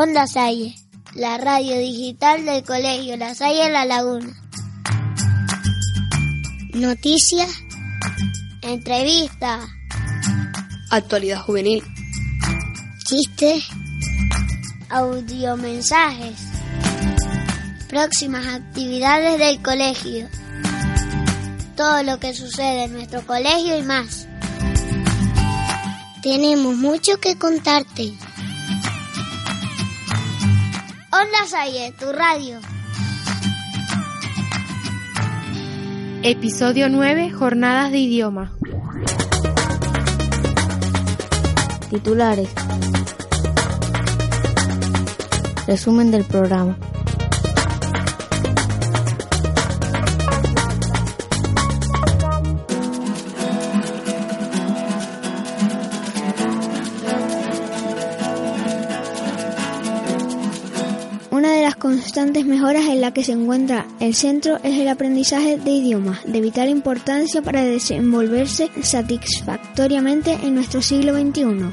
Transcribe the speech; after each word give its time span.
Onda 0.00 0.28
Salle, 0.28 0.76
la 1.14 1.38
radio 1.38 1.76
digital 1.76 2.44
del 2.44 2.62
colegio 2.62 3.16
La 3.16 3.34
Salle 3.34 3.68
La 3.68 3.84
Laguna. 3.84 4.32
Noticias, 6.72 7.50
entrevistas, 8.62 9.68
Actualidad 10.90 11.40
juvenil. 11.40 11.82
chistes, 13.08 13.64
audiomensajes, 14.88 16.38
próximas 17.88 18.46
actividades 18.46 19.36
del 19.40 19.60
colegio, 19.60 20.28
todo 21.76 22.04
lo 22.04 22.20
que 22.20 22.34
sucede 22.34 22.84
en 22.84 22.92
nuestro 22.92 23.26
colegio 23.26 23.76
y 23.76 23.82
más. 23.82 24.28
Tenemos 26.22 26.76
mucho 26.76 27.18
que 27.18 27.36
contarte. 27.36 28.16
Onda 31.20 31.46
Salle, 31.48 31.92
tu 31.98 32.12
radio. 32.12 32.60
Episodio 36.22 36.88
9, 36.88 37.30
Jornadas 37.30 37.90
de 37.90 37.98
Idioma. 37.98 38.52
Titulares. 41.90 42.48
Resumen 45.66 46.12
del 46.12 46.24
programa. 46.24 46.76
Mejoras 62.48 62.86
en 62.86 63.02
la 63.02 63.12
que 63.12 63.22
se 63.22 63.32
encuentra 63.32 63.86
el 64.00 64.14
centro 64.14 64.58
es 64.62 64.78
el 64.78 64.88
aprendizaje 64.88 65.58
de 65.58 65.70
idiomas, 65.70 66.20
de 66.24 66.40
vital 66.40 66.70
importancia 66.70 67.42
para 67.42 67.62
desenvolverse 67.62 68.70
satisfactoriamente 68.82 70.32
en 70.32 70.54
nuestro 70.54 70.80
siglo 70.80 71.12
XXI. 71.12 71.70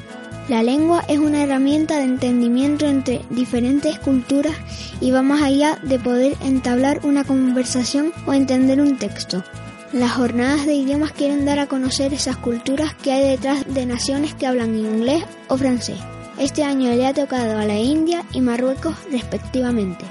La 0.48 0.62
lengua 0.62 1.02
es 1.08 1.18
una 1.18 1.42
herramienta 1.42 1.96
de 1.96 2.04
entendimiento 2.04 2.86
entre 2.86 3.22
diferentes 3.30 3.98
culturas 3.98 4.54
y 5.00 5.10
va 5.10 5.22
más 5.22 5.42
allá 5.42 5.78
de 5.82 5.98
poder 5.98 6.36
entablar 6.44 7.00
una 7.04 7.24
conversación 7.24 8.12
o 8.26 8.34
entender 8.34 8.80
un 8.80 8.98
texto. 8.98 9.42
Las 9.92 10.12
jornadas 10.12 10.66
de 10.66 10.74
idiomas 10.74 11.12
quieren 11.12 11.46
dar 11.46 11.58
a 11.58 11.68
conocer 11.68 12.12
esas 12.12 12.36
culturas 12.36 12.94
que 12.94 13.12
hay 13.12 13.30
detrás 13.30 13.64
de 13.66 13.86
naciones 13.86 14.34
que 14.34 14.46
hablan 14.46 14.76
inglés 14.76 15.24
o 15.48 15.56
francés. 15.56 15.98
Este 16.38 16.64
año 16.64 16.90
le 16.90 17.06
ha 17.06 17.14
tocado 17.14 17.58
a 17.58 17.64
la 17.64 17.78
India 17.78 18.22
y 18.32 18.42
Marruecos 18.42 18.94
respectivamente. 19.10 20.04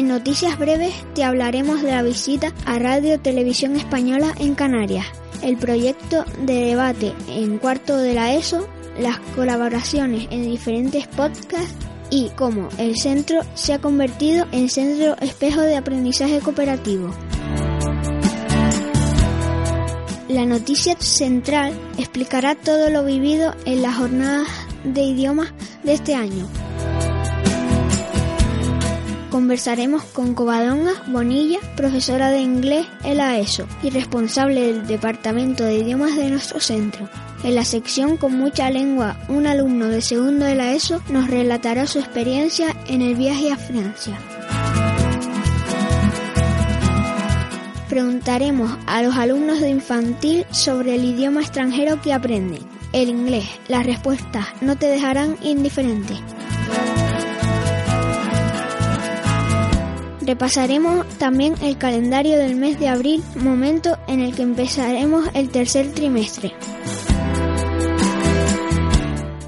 En 0.00 0.08
noticias 0.08 0.58
breves 0.58 0.94
te 1.14 1.24
hablaremos 1.24 1.82
de 1.82 1.90
la 1.90 2.02
visita 2.02 2.54
a 2.64 2.78
Radio 2.78 3.20
Televisión 3.20 3.76
Española 3.76 4.34
en 4.38 4.54
Canarias, 4.54 5.04
el 5.42 5.58
proyecto 5.58 6.24
de 6.40 6.54
debate 6.54 7.12
en 7.28 7.58
cuarto 7.58 7.98
de 7.98 8.14
la 8.14 8.32
ESO, 8.32 8.66
las 8.98 9.18
colaboraciones 9.36 10.26
en 10.30 10.50
diferentes 10.50 11.06
podcasts 11.06 11.74
y 12.08 12.30
cómo 12.30 12.70
el 12.78 12.96
centro 12.96 13.42
se 13.52 13.74
ha 13.74 13.78
convertido 13.78 14.46
en 14.52 14.70
centro 14.70 15.18
espejo 15.18 15.60
de 15.60 15.76
aprendizaje 15.76 16.40
cooperativo. 16.40 17.10
La 20.28 20.46
noticia 20.46 20.96
central 20.98 21.78
explicará 21.98 22.54
todo 22.54 22.88
lo 22.88 23.04
vivido 23.04 23.54
en 23.66 23.82
las 23.82 23.96
jornadas 23.96 24.48
de 24.82 25.02
idiomas 25.02 25.52
de 25.84 25.92
este 25.92 26.14
año. 26.14 26.48
Conversaremos 29.30 30.02
con 30.06 30.34
Covadonga 30.34 30.92
Bonilla, 31.06 31.60
profesora 31.76 32.30
de 32.30 32.40
inglés 32.40 32.86
en 33.04 33.18
la 33.18 33.38
ESO 33.38 33.64
y 33.80 33.90
responsable 33.90 34.60
del 34.62 34.88
Departamento 34.88 35.64
de 35.64 35.76
Idiomas 35.76 36.16
de 36.16 36.30
nuestro 36.30 36.58
centro. 36.58 37.08
En 37.44 37.54
la 37.54 37.64
sección 37.64 38.16
con 38.16 38.36
mucha 38.36 38.70
lengua, 38.70 39.16
un 39.28 39.46
alumno 39.46 39.86
de 39.86 40.02
segundo 40.02 40.46
de 40.46 40.56
la 40.56 40.72
ESO 40.72 41.00
nos 41.10 41.30
relatará 41.30 41.86
su 41.86 42.00
experiencia 42.00 42.74
en 42.88 43.02
el 43.02 43.14
viaje 43.14 43.52
a 43.52 43.56
Francia. 43.56 44.18
Preguntaremos 47.88 48.76
a 48.86 49.02
los 49.02 49.14
alumnos 49.16 49.60
de 49.60 49.70
infantil 49.70 50.44
sobre 50.50 50.96
el 50.96 51.04
idioma 51.04 51.40
extranjero 51.40 52.02
que 52.02 52.12
aprenden, 52.12 52.60
el 52.92 53.08
inglés. 53.08 53.46
Las 53.68 53.86
respuestas 53.86 54.46
no 54.60 54.76
te 54.76 54.86
dejarán 54.86 55.36
indiferente. 55.42 56.14
Repasaremos 60.22 61.06
también 61.18 61.54
el 61.62 61.78
calendario 61.78 62.38
del 62.38 62.56
mes 62.56 62.78
de 62.78 62.88
abril, 62.88 63.22
momento 63.36 63.98
en 64.06 64.20
el 64.20 64.34
que 64.34 64.42
empezaremos 64.42 65.28
el 65.34 65.50
tercer 65.50 65.92
trimestre. 65.92 66.52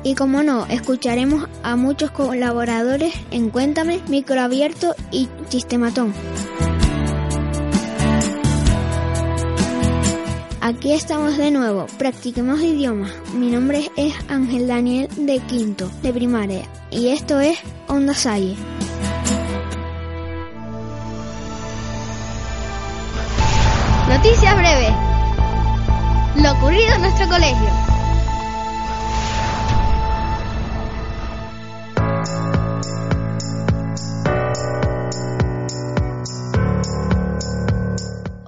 Y 0.03 0.15
como 0.15 0.43
no, 0.43 0.67
escucharemos 0.67 1.49
a 1.63 1.77
muchos 1.77 2.11
colaboradores 2.11 3.15
en 3.31 3.51
Cuéntame, 3.51 4.01
Micro 4.09 4.41
Abierto 4.41 4.95
y 5.11 5.29
Chistematón. 5.49 6.13
Aquí 10.61 10.93
estamos 10.93 11.37
de 11.37 11.51
nuevo, 11.51 11.87
practiquemos 11.99 12.61
idiomas. 12.63 13.13
Mi 13.35 13.51
nombre 13.51 13.91
es 13.97 14.15
Ángel 14.29 14.69
Daniel 14.69 15.09
de 15.17 15.39
Quinto, 15.41 15.91
de 16.03 16.13
primaria, 16.13 16.63
y 16.91 17.09
esto 17.09 17.41
es 17.41 17.59
Onda 17.89 18.15
Salle. 18.15 18.57
Noticias 24.25 24.55
breves. 24.55 24.93
Lo 26.37 26.53
ocurrido 26.53 26.95
en 26.95 27.01
nuestro 27.01 27.27
colegio. 27.27 27.69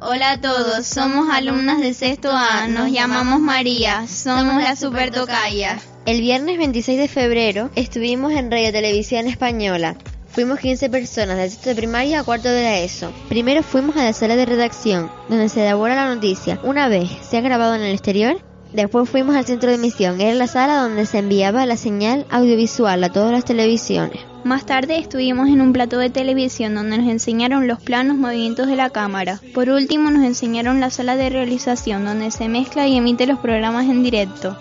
Hola 0.00 0.30
a 0.30 0.40
todos, 0.40 0.86
somos 0.86 1.28
alumnas 1.28 1.80
de 1.80 1.92
sexto 1.92 2.30
A, 2.30 2.68
nos 2.68 2.92
llamamos 2.92 3.40
María, 3.40 4.06
somos 4.06 4.62
la 4.62 4.76
Super 4.76 5.10
Tocaya. 5.10 5.80
El 6.06 6.20
viernes 6.20 6.56
26 6.56 6.96
de 6.96 7.08
febrero 7.08 7.70
estuvimos 7.74 8.32
en 8.32 8.48
Radio 8.48 8.70
Televisión 8.70 9.26
Española. 9.26 9.96
Fuimos 10.34 10.58
15 10.58 10.90
personas 10.90 11.36
de 11.36 11.48
sexto 11.48 11.68
de 11.68 11.76
primaria 11.76 12.18
a 12.18 12.24
cuarto 12.24 12.48
de 12.48 12.64
la 12.64 12.80
ESO. 12.80 13.12
Primero 13.28 13.62
fuimos 13.62 13.96
a 13.96 14.02
la 14.02 14.12
sala 14.12 14.34
de 14.34 14.44
redacción, 14.44 15.08
donde 15.28 15.48
se 15.48 15.62
elabora 15.62 15.94
la 15.94 16.12
noticia. 16.12 16.58
Una 16.64 16.88
vez 16.88 17.08
se 17.22 17.36
ha 17.36 17.40
grabado 17.40 17.76
en 17.76 17.82
el 17.82 17.92
exterior, 17.92 18.42
después 18.72 19.08
fuimos 19.08 19.36
al 19.36 19.44
centro 19.44 19.68
de 19.68 19.76
emisión. 19.76 20.20
Era 20.20 20.34
la 20.34 20.48
sala 20.48 20.82
donde 20.82 21.06
se 21.06 21.18
enviaba 21.18 21.64
la 21.66 21.76
señal 21.76 22.26
audiovisual 22.30 23.04
a 23.04 23.12
todas 23.12 23.30
las 23.30 23.44
televisiones. 23.44 24.22
Más 24.42 24.66
tarde 24.66 24.98
estuvimos 24.98 25.46
en 25.46 25.60
un 25.60 25.72
plató 25.72 25.98
de 25.98 26.10
televisión 26.10 26.74
donde 26.74 26.98
nos 26.98 27.08
enseñaron 27.08 27.68
los 27.68 27.80
planos 27.80 28.16
movimientos 28.16 28.66
de 28.66 28.74
la 28.74 28.90
cámara. 28.90 29.40
Por 29.54 29.70
último 29.70 30.10
nos 30.10 30.24
enseñaron 30.24 30.80
la 30.80 30.90
sala 30.90 31.14
de 31.14 31.30
realización 31.30 32.04
donde 32.04 32.32
se 32.32 32.48
mezcla 32.48 32.88
y 32.88 32.96
emite 32.96 33.28
los 33.28 33.38
programas 33.38 33.84
en 33.84 34.02
directo. 34.02 34.58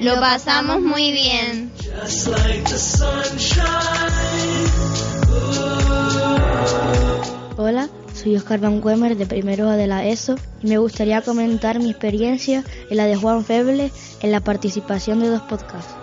Lo 0.00 0.18
pasamos 0.18 0.80
muy 0.80 1.12
bien. 1.12 1.70
Just 2.02 2.26
like 2.26 2.64
the 2.64 2.76
sunshine. 2.76 4.91
Hola, 7.58 7.90
soy 8.14 8.36
Oscar 8.36 8.60
Van 8.60 8.80
Wemer 8.82 9.14
de 9.14 9.26
primero 9.26 9.68
de 9.70 9.86
la 9.86 10.06
ESO 10.06 10.36
y 10.62 10.68
me 10.68 10.78
gustaría 10.78 11.20
comentar 11.20 11.78
mi 11.78 11.90
experiencia 11.90 12.64
y 12.90 12.94
la 12.94 13.04
de 13.04 13.14
Juan 13.14 13.44
Feble 13.44 13.92
en 14.22 14.32
la 14.32 14.40
participación 14.40 15.20
de 15.20 15.28
dos 15.28 15.42
podcasts. 15.42 15.94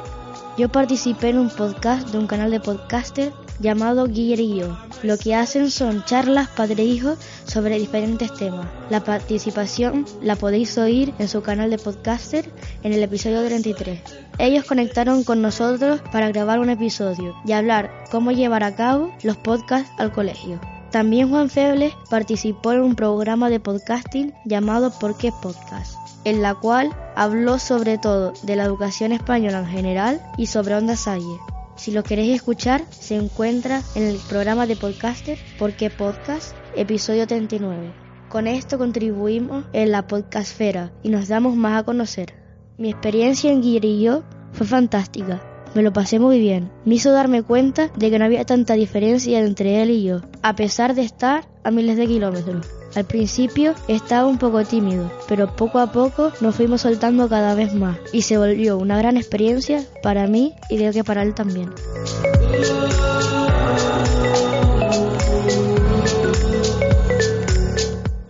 Yo 0.59 0.69
participé 0.69 1.29
en 1.29 1.39
un 1.39 1.49
podcast 1.49 2.09
de 2.09 2.19
un 2.19 2.27
canal 2.27 2.51
de 2.51 2.59
podcaster 2.59 3.31
llamado 3.59 4.05
Guillerillo. 4.05 4.77
Lo 5.01 5.17
que 5.17 5.33
hacen 5.33 5.71
son 5.71 6.05
charlas 6.05 6.49
padre-hijo 6.49 7.15
sobre 7.45 7.79
diferentes 7.79 8.31
temas. 8.35 8.67
La 8.91 9.03
participación 9.03 10.05
la 10.21 10.35
podéis 10.35 10.77
oír 10.77 11.15
en 11.17 11.27
su 11.27 11.41
canal 11.41 11.71
de 11.71 11.79
podcaster 11.79 12.47
en 12.83 12.93
el 12.93 13.01
episodio 13.01 13.43
33. 13.43 14.01
Ellos 14.37 14.65
conectaron 14.65 15.23
con 15.23 15.41
nosotros 15.41 15.99
para 16.11 16.29
grabar 16.29 16.59
un 16.59 16.69
episodio 16.69 17.35
y 17.43 17.53
hablar 17.53 18.05
cómo 18.11 18.31
llevar 18.31 18.63
a 18.63 18.75
cabo 18.75 19.11
los 19.23 19.37
podcasts 19.37 19.91
al 19.97 20.11
colegio. 20.11 20.59
También 20.91 21.29
Juan 21.29 21.49
Febles 21.49 21.93
participó 22.09 22.71
en 22.71 22.81
un 22.81 22.95
programa 22.95 23.49
de 23.49 23.59
podcasting 23.59 24.33
llamado 24.45 24.91
¿Por 24.99 25.17
qué 25.17 25.31
Podcast? 25.31 25.95
en 26.25 26.41
la 26.41 26.55
cual 26.55 26.89
habló 27.15 27.59
sobre 27.59 27.97
todo 27.97 28.33
de 28.43 28.55
la 28.55 28.65
educación 28.65 29.11
española 29.11 29.59
en 29.59 29.67
general 29.67 30.21
y 30.37 30.47
sobre 30.47 30.75
Onda 30.75 30.95
Salle. 30.95 31.39
Si 31.75 31.91
lo 31.91 32.03
queréis 32.03 32.35
escuchar, 32.35 32.83
se 32.89 33.15
encuentra 33.15 33.81
en 33.95 34.03
el 34.03 34.17
programa 34.27 34.65
de 34.67 34.75
podcaster 34.75 35.37
¿Por 35.57 35.73
qué 35.73 35.89
Podcast? 35.89 36.53
episodio 36.75 37.25
39. 37.25 37.93
Con 38.27 38.47
esto 38.47 38.77
contribuimos 38.77 39.65
en 39.73 39.91
la 39.91 40.07
podcastfera 40.07 40.91
y 41.03 41.09
nos 41.09 41.29
damos 41.29 41.55
más 41.55 41.79
a 41.79 41.85
conocer. 41.85 42.33
Mi 42.77 42.89
experiencia 42.89 43.51
en 43.51 43.61
Guirillo 43.61 44.23
fue 44.51 44.67
fantástica. 44.67 45.41
Me 45.75 45.83
lo 45.83 45.93
pasé 45.93 46.19
muy 46.19 46.39
bien. 46.39 46.69
Me 46.85 46.95
hizo 46.95 47.11
darme 47.11 47.43
cuenta 47.43 47.89
de 47.95 48.09
que 48.09 48.17
no 48.17 48.25
había 48.25 48.45
tanta 48.45 48.73
diferencia 48.73 49.39
entre 49.39 49.81
él 49.81 49.91
y 49.91 50.03
yo, 50.03 50.21
a 50.41 50.55
pesar 50.55 50.95
de 50.95 51.03
estar 51.03 51.47
a 51.63 51.71
miles 51.71 51.97
de 51.97 52.07
kilómetros. 52.07 52.65
Al 52.95 53.05
principio 53.05 53.75
estaba 53.87 54.25
un 54.25 54.39
poco 54.39 54.63
tímido, 54.65 55.11
pero 55.27 55.55
poco 55.55 55.79
a 55.79 55.91
poco 55.91 56.31
nos 56.41 56.55
fuimos 56.55 56.81
soltando 56.81 57.29
cada 57.29 57.53
vez 57.53 57.75
más 57.75 57.97
y 58.11 58.23
se 58.23 58.37
volvió 58.37 58.77
una 58.77 58.97
gran 58.97 59.15
experiencia 59.15 59.83
para 60.01 60.25
mí 60.25 60.53
y 60.69 60.77
creo 60.77 60.91
que 60.91 61.03
para 61.03 61.21
él 61.21 61.35
también. 61.35 61.69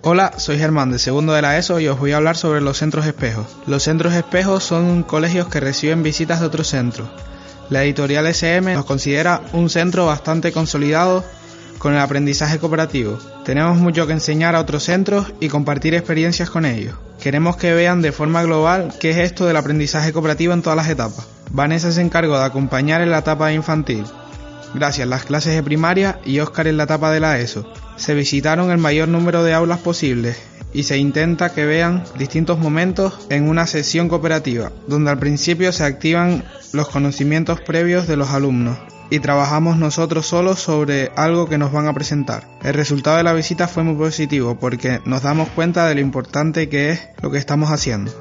Hola, 0.02 0.34
soy 0.38 0.58
Germán 0.58 0.92
de 0.92 0.98
segundo 0.98 1.34
de 1.34 1.42
la 1.42 1.58
ESO 1.58 1.80
y 1.80 1.88
os 1.88 2.00
voy 2.00 2.14
a 2.14 2.18
hablar 2.18 2.36
sobre 2.36 2.62
los 2.62 2.78
centros 2.78 3.06
espejos. 3.06 3.46
Los 3.68 3.84
centros 3.84 4.14
espejos 4.14 4.64
son 4.64 5.04
colegios 5.04 5.48
que 5.48 5.60
reciben 5.60 6.04
visitas 6.04 6.40
de 6.40 6.48
otros 6.48 6.68
centros. 6.68 7.08
La 7.70 7.84
editorial 7.84 8.26
SM 8.26 8.74
nos 8.74 8.86
considera 8.86 9.42
un 9.54 9.70
centro 9.70 10.08
bastante 10.08 10.52
consolidado 10.52 11.24
con 11.78 11.94
el 11.94 12.00
aprendizaje 12.00 12.58
cooperativo. 12.58 13.20
Tenemos 13.46 13.78
mucho 13.78 14.08
que 14.08 14.14
enseñar 14.14 14.56
a 14.56 14.60
otros 14.60 14.84
centros 14.84 15.32
y 15.40 15.50
compartir 15.50 15.94
experiencias 15.94 16.50
con 16.50 16.66
ellos. 16.66 16.96
Queremos 17.22 17.58
que 17.58 17.74
vean 17.74 18.02
de 18.02 18.12
forma 18.12 18.42
global 18.44 18.94
qué 19.00 19.12
es 19.12 19.18
esto 19.18 19.46
del 19.46 19.58
aprendizaje 19.58 20.12
cooperativo 20.12 20.54
en 20.54 20.62
todas 20.62 20.78
las 20.78 20.90
etapas. 20.90 21.28
Vanessa 21.52 21.92
se 21.92 22.02
encargó 22.02 22.38
de 22.38 22.46
acompañar 22.46 23.02
en 23.02 23.12
la 23.12 23.20
etapa 23.20 23.54
infantil, 23.54 24.06
gracias 24.74 25.08
las 25.08 25.26
clases 25.26 25.56
de 25.56 25.64
primaria 25.64 26.20
y 26.26 26.40
Oscar 26.40 26.68
en 26.68 26.78
la 26.78 26.84
etapa 26.84 27.12
de 27.12 27.20
la 27.20 27.40
ESO. 27.40 27.72
Se 27.96 28.14
visitaron 28.14 28.72
el 28.72 28.78
mayor 28.78 29.08
número 29.08 29.44
de 29.44 29.54
aulas 29.54 29.80
posibles 29.80 30.38
y 30.74 30.84
se 30.84 30.98
intenta 30.98 31.54
que 31.54 31.66
vean 31.66 32.04
distintos 32.18 32.60
momentos 32.60 33.26
en 33.30 33.50
una 33.50 33.68
sesión 33.68 34.08
cooperativa, 34.08 34.72
donde 34.88 35.12
al 35.12 35.20
principio 35.20 35.72
se 35.72 35.84
activan 35.84 36.46
los 36.74 36.90
conocimientos 36.90 37.62
previos 37.62 38.08
de 38.08 38.18
los 38.18 38.30
alumnos 38.30 38.78
y 39.10 39.20
trabajamos 39.20 39.78
nosotros 39.78 40.28
solos 40.28 40.60
sobre 40.60 41.12
algo 41.16 41.50
que 41.50 41.58
nos 41.58 41.72
van 41.72 41.88
a 41.88 41.94
presentar. 41.94 42.48
El 42.64 42.74
resultado 42.76 43.18
de 43.18 43.24
la 43.24 43.34
visita 43.34 43.68
fue 43.68 43.84
muy 43.84 43.96
positivo 43.96 44.60
porque 44.60 45.00
nos 45.06 45.24
damos 45.24 45.50
cuenta 45.50 45.88
de 45.88 45.96
lo 45.96 46.02
importante 46.02 46.70
que 46.70 46.92
es 46.92 47.10
lo 47.22 47.32
que 47.32 47.40
estamos 47.40 47.72
haciendo. 47.72 48.12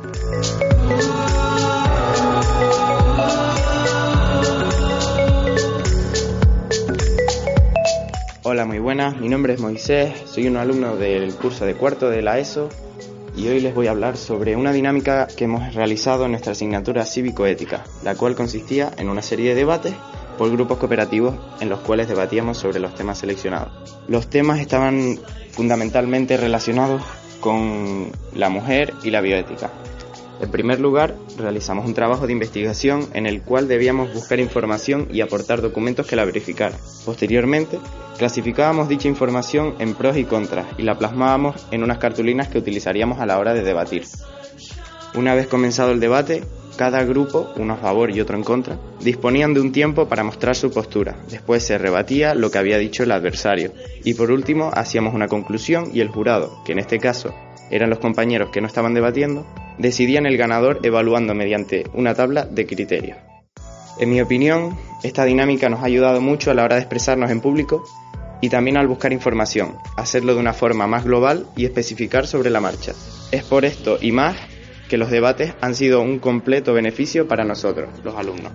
Hola, 8.51 8.65
muy 8.65 8.79
buenas. 8.79 9.15
Mi 9.19 9.29
nombre 9.29 9.53
es 9.53 9.61
Moisés, 9.61 10.23
soy 10.25 10.49
un 10.49 10.57
alumno 10.57 10.97
del 10.97 11.35
curso 11.35 11.67
de 11.67 11.75
cuarto 11.75 12.09
de 12.09 12.23
la 12.23 12.39
ESO 12.39 12.71
y 13.37 13.47
hoy 13.47 13.61
les 13.61 13.75
voy 13.75 13.89
a 13.89 13.91
hablar 13.91 14.17
sobre 14.17 14.57
una 14.57 14.73
dinámica 14.73 15.27
que 15.27 15.45
hemos 15.45 15.75
realizado 15.75 16.25
en 16.25 16.31
nuestra 16.31 16.53
asignatura 16.53 17.05
cívico-ética, 17.05 17.85
la 18.03 18.15
cual 18.15 18.35
consistía 18.35 18.91
en 18.97 19.11
una 19.11 19.21
serie 19.21 19.51
de 19.51 19.57
debates 19.57 19.93
por 20.39 20.51
grupos 20.51 20.79
cooperativos 20.79 21.35
en 21.61 21.69
los 21.69 21.81
cuales 21.81 22.09
debatíamos 22.09 22.57
sobre 22.57 22.81
los 22.81 22.95
temas 22.95 23.19
seleccionados. 23.19 23.71
Los 24.09 24.31
temas 24.31 24.61
estaban 24.61 25.19
fundamentalmente 25.51 26.39
relacionados 26.39 27.03
con 27.41 28.11
la 28.35 28.49
mujer 28.49 28.95
y 29.05 29.11
la 29.11 29.21
bioética. 29.21 29.71
En 30.41 30.51
primer 30.53 30.79
lugar, 30.79 31.17
realizamos 31.37 31.85
un 31.85 31.95
trabajo 31.95 32.27
de 32.27 32.33
investigación 32.33 33.09
en 33.13 33.27
el 33.27 33.43
cual 33.43 33.67
debíamos 33.67 34.15
buscar 34.15 34.39
información 34.39 35.09
y 35.13 35.21
aportar 35.21 35.61
documentos 35.61 36.07
que 36.07 36.15
la 36.15 36.25
verificaran. 36.25 36.79
Posteriormente, 37.05 37.79
clasificábamos 38.19 38.89
dicha 38.89 39.09
información 39.09 39.75
en 39.81 39.95
pros 39.95 40.17
y 40.17 40.25
contras 40.25 40.67
y 40.79 40.83
la 40.83 40.97
plasmábamos 40.97 41.67
en 41.73 41.83
unas 41.83 41.99
cartulinas 41.99 42.49
que 42.49 42.59
utilizaríamos 42.59 43.19
a 43.19 43.27
la 43.27 43.39
hora 43.39 43.53
de 43.53 43.63
debatir. 43.63 44.05
Una 45.15 45.35
vez 45.35 45.49
comenzado 45.49 45.91
el 45.91 45.99
debate, 45.99 46.45
cada 46.77 47.03
grupo, 47.03 47.51
uno 47.57 47.75
a 47.75 47.79
favor 47.79 48.13
y 48.13 48.21
otro 48.21 48.37
en 48.37 48.45
contra, 48.45 48.79
disponían 49.01 49.53
de 49.53 49.61
un 49.61 49.73
tiempo 49.73 50.07
para 50.07 50.23
mostrar 50.23 50.55
su 50.55 50.71
postura. 50.71 51.17
Después 51.29 51.65
se 51.65 51.77
rebatía 51.77 52.37
lo 52.37 52.53
que 52.53 52.59
había 52.59 52.79
dicho 52.79 53.03
el 53.03 53.11
adversario. 53.11 53.73
Y 54.05 54.15
por 54.15 54.31
último, 54.31 54.71
hacíamos 54.73 55.15
una 55.15 55.27
conclusión 55.27 55.91
y 55.93 56.01
el 56.01 56.09
jurado, 56.09 56.63
que 56.65 56.73
en 56.73 56.79
este 56.79 57.01
caso 57.01 57.35
eran 57.71 57.91
los 57.91 57.99
compañeros 57.99 58.51
que 58.51 58.61
no 58.61 58.67
estaban 58.67 58.95
debatiendo, 58.95 59.47
decidían 59.79 60.27
el 60.27 60.37
ganador 60.37 60.81
evaluando 60.83 61.35
mediante 61.35 61.85
una 61.95 62.15
tabla 62.15 62.45
de 62.45 62.67
criterios. 62.67 63.19
En 64.01 64.11
mi 64.11 64.21
opinión, 64.21 64.77
esta 65.03 65.25
dinámica 65.25 65.69
nos 65.69 65.81
ha 65.81 65.87
ayudado 65.87 66.21
mucho 66.21 66.51
a 66.51 66.55
la 66.55 66.65
hora 66.65 66.77
de 66.77 66.83
expresarnos 66.83 67.31
en 67.31 67.41
público 67.41 67.85
y 68.41 68.49
también 68.49 68.77
al 68.77 68.87
buscar 68.87 69.13
información, 69.13 69.77
hacerlo 69.97 70.35
de 70.35 70.41
una 70.41 70.53
forma 70.53 70.87
más 70.87 71.05
global 71.05 71.47
y 71.57 71.65
especificar 71.65 72.27
sobre 72.27 72.51
la 72.51 72.61
marcha. 72.61 72.93
Es 73.33 73.45
por 73.45 73.65
esto 73.65 73.99
y 74.01 74.13
más 74.13 74.37
que 74.89 74.99
los 74.99 75.11
debates 75.11 75.55
han 75.61 75.75
sido 75.75 76.01
un 76.01 76.19
completo 76.19 76.73
beneficio 76.73 77.29
para 77.29 77.45
nosotros, 77.45 77.89
los 78.05 78.15
alumnos. 78.17 78.53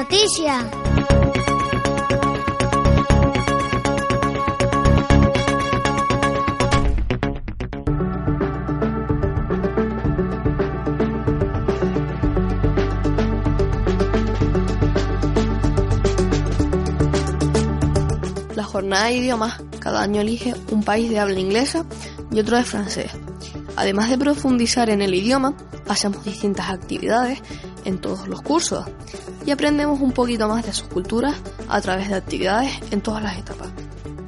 Noticia. 0.00 0.64
La 18.54 18.64
jornada 18.64 19.06
de 19.06 19.12
idiomas 19.12 19.60
cada 19.80 20.00
año 20.00 20.22
elige 20.22 20.54
un 20.70 20.82
país 20.82 21.10
de 21.10 21.18
habla 21.18 21.38
inglesa 21.38 21.84
y 22.32 22.40
otro 22.40 22.56
de 22.56 22.64
francés. 22.64 23.10
Además 23.76 24.08
de 24.08 24.16
profundizar 24.16 24.88
en 24.88 25.02
el 25.02 25.14
idioma, 25.14 25.54
hacemos 25.88 26.24
distintas 26.24 26.70
actividades 26.70 27.42
en 27.84 28.00
todos 28.00 28.28
los 28.28 28.40
cursos 28.40 28.86
y 29.46 29.50
aprendemos 29.50 30.00
un 30.00 30.12
poquito 30.12 30.48
más 30.48 30.64
de 30.64 30.72
sus 30.72 30.88
culturas 30.88 31.36
a 31.68 31.80
través 31.80 32.08
de 32.08 32.16
actividades 32.16 32.72
en 32.90 33.00
todas 33.00 33.22
las 33.22 33.38
etapas. 33.38 33.68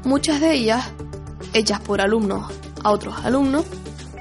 Muchas 0.04 0.40
de 0.40 0.52
ellas 0.52 0.92
hechas 1.52 1.80
por 1.80 2.00
alumnos 2.00 2.50
a 2.82 2.90
otros 2.90 3.14
alumnos, 3.24 3.64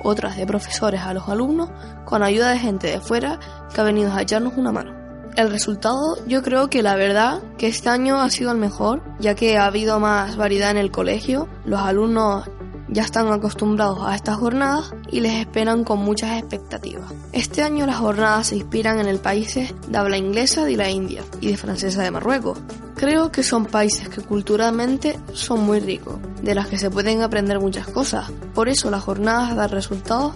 otras 0.04 0.38
de 0.38 0.46
profesores 0.46 1.02
a 1.02 1.14
los 1.14 1.28
alumnos, 1.30 1.70
con 2.06 2.24
ayuda 2.24 2.52
de 2.52 2.60
gente 2.60 2.88
de 2.88 3.00
fuera 3.00 3.40
que 3.74 3.82
ha 3.82 3.84
venido 3.84 4.14
a 4.14 4.22
echarnos 4.22 4.54
una 4.58 4.72
mano. 4.72 5.02
El 5.36 5.50
resultado 5.50 6.18
yo 6.28 6.44
creo 6.44 6.70
que 6.70 6.84
la 6.84 6.96
verdad 6.96 7.42
que 7.58 7.68
este 7.68 7.90
año 7.90 8.20
ha 8.20 8.30
sido 8.30 8.52
el 8.52 8.58
mejor, 8.58 9.02
ya 9.20 9.34
que 9.34 9.58
ha 9.58 9.66
habido 9.66 10.00
más 10.00 10.36
variedad 10.36 10.72
en 10.72 10.78
el 10.78 10.92
colegio, 10.92 11.48
los 11.64 11.80
alumnos 11.80 12.50
ya 12.92 13.04
están 13.04 13.32
acostumbrados 13.32 14.00
a 14.04 14.16
estas 14.16 14.38
jornadas 14.38 14.94
y 15.10 15.22
les 15.22 15.34
esperan 15.34 15.84
con 15.84 16.00
muchas 16.00 16.38
expectativas. 16.38 17.12
Este 17.32 17.64
año 17.64 17.86
las 17.86 17.98
jornadas 17.98 18.48
se 18.48 18.58
inspiran 18.58 19.00
en 19.00 19.08
el 19.08 19.20
países 19.20 19.74
de 19.88 19.98
habla 19.98 20.18
inglesa 20.18 20.66
de 20.66 20.76
la 20.76 20.90
India 20.90 21.24
y 21.40 21.48
de 21.48 21.58
francesa 21.58 22.04
de 22.04 22.12
Marruecos. 22.12 22.60
Creo 22.96 23.32
que 23.32 23.44
son 23.44 23.66
países 23.66 24.10
que 24.10 24.22
culturalmente 24.22 25.18
son 25.34 25.62
muy 25.62 25.80
ricos, 25.80 26.18
de 26.44 26.54
las 26.54 26.68
que 26.68 26.78
se 26.78 26.92
pueden 26.92 27.22
aprender 27.22 27.60
muchas 27.60 27.88
cosas. 27.88 28.30
Por 28.54 28.68
eso 28.70 28.92
las 28.92 29.04
jornadas 29.04 29.56
dan 29.56 29.70
resultados 29.70 30.34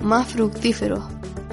más 0.00 0.28
fructíferos. 0.28 1.02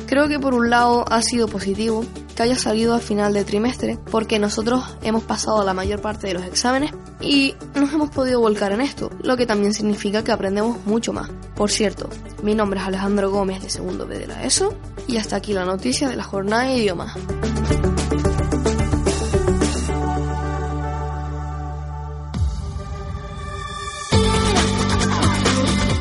Creo 0.06 0.28
que 0.28 0.40
por 0.40 0.54
un 0.54 0.70
lado 0.70 1.06
ha 1.10 1.22
sido 1.22 1.48
positivo 1.48 2.06
que 2.36 2.44
haya 2.44 2.58
salido 2.58 2.94
al 2.94 3.02
final 3.02 3.34
del 3.34 3.46
trimestre, 3.46 3.98
porque 4.10 4.40
nosotros 4.40 4.84
hemos 5.02 5.24
pasado 5.24 5.64
la 5.64 5.74
mayor 5.74 6.02
parte 6.02 6.28
de 6.28 6.34
los 6.34 6.44
exámenes 6.44 6.92
y 7.20 7.56
nos 7.76 7.94
hemos 7.94 8.10
podido 8.10 8.40
volcar 8.40 8.72
en 8.72 8.82
esto, 8.82 9.10
lo 9.22 9.38
que 9.38 9.46
también 9.46 9.74
significa 9.74 10.24
que 10.24 10.32
aprendemos 10.32 10.86
mucho 10.86 11.14
más. 11.14 11.30
Por 11.56 11.70
cierto, 11.72 12.10
mi 12.44 12.56
nombre 12.56 12.80
es 12.80 12.86
Alejandro 12.86 13.32
Gómez 13.32 13.62
de 13.62 13.70
segundo 13.70 14.08
B 14.08 14.20
de 14.20 14.28
la 14.28 14.44
ESO 14.44 14.74
y 15.08 15.18
hasta 15.18 15.36
aquí 15.36 15.54
la 15.54 15.66
noticia 15.66 16.10
de 16.10 16.16
la 16.16 16.24
jornada 16.24 16.64
de 16.64 16.78
idiomas. 16.78 17.14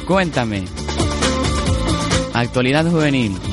Cuéntame. 0.07 0.65
Actualidad 2.35 2.91
juvenil. 2.91 3.50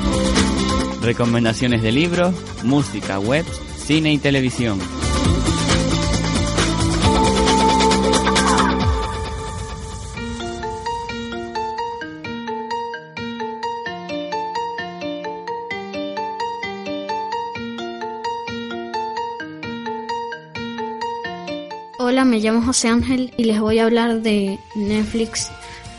Recomendaciones 1.07 1.81
de 1.81 1.93
libros, 1.93 2.35
música, 2.65 3.17
web, 3.17 3.45
cine 3.77 4.11
y 4.11 4.17
televisión. 4.17 4.77
Hola, 21.99 22.25
me 22.25 22.41
llamo 22.41 22.61
José 22.61 22.89
Ángel 22.89 23.31
y 23.37 23.45
les 23.45 23.61
voy 23.61 23.79
a 23.79 23.85
hablar 23.85 24.21
de 24.21 24.59
Netflix. 24.75 25.49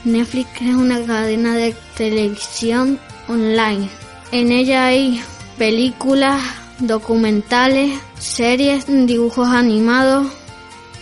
Netflix 0.04 0.50
es 0.60 0.74
una 0.74 1.02
cadena 1.06 1.56
de 1.56 1.74
televisión 1.96 3.00
online. 3.26 3.88
En 4.30 4.52
ella 4.52 4.86
hay 4.86 5.22
películas, 5.56 6.42
documentales, 6.80 7.98
series, 8.18 8.84
dibujos 8.86 9.48
animados. 9.48 10.26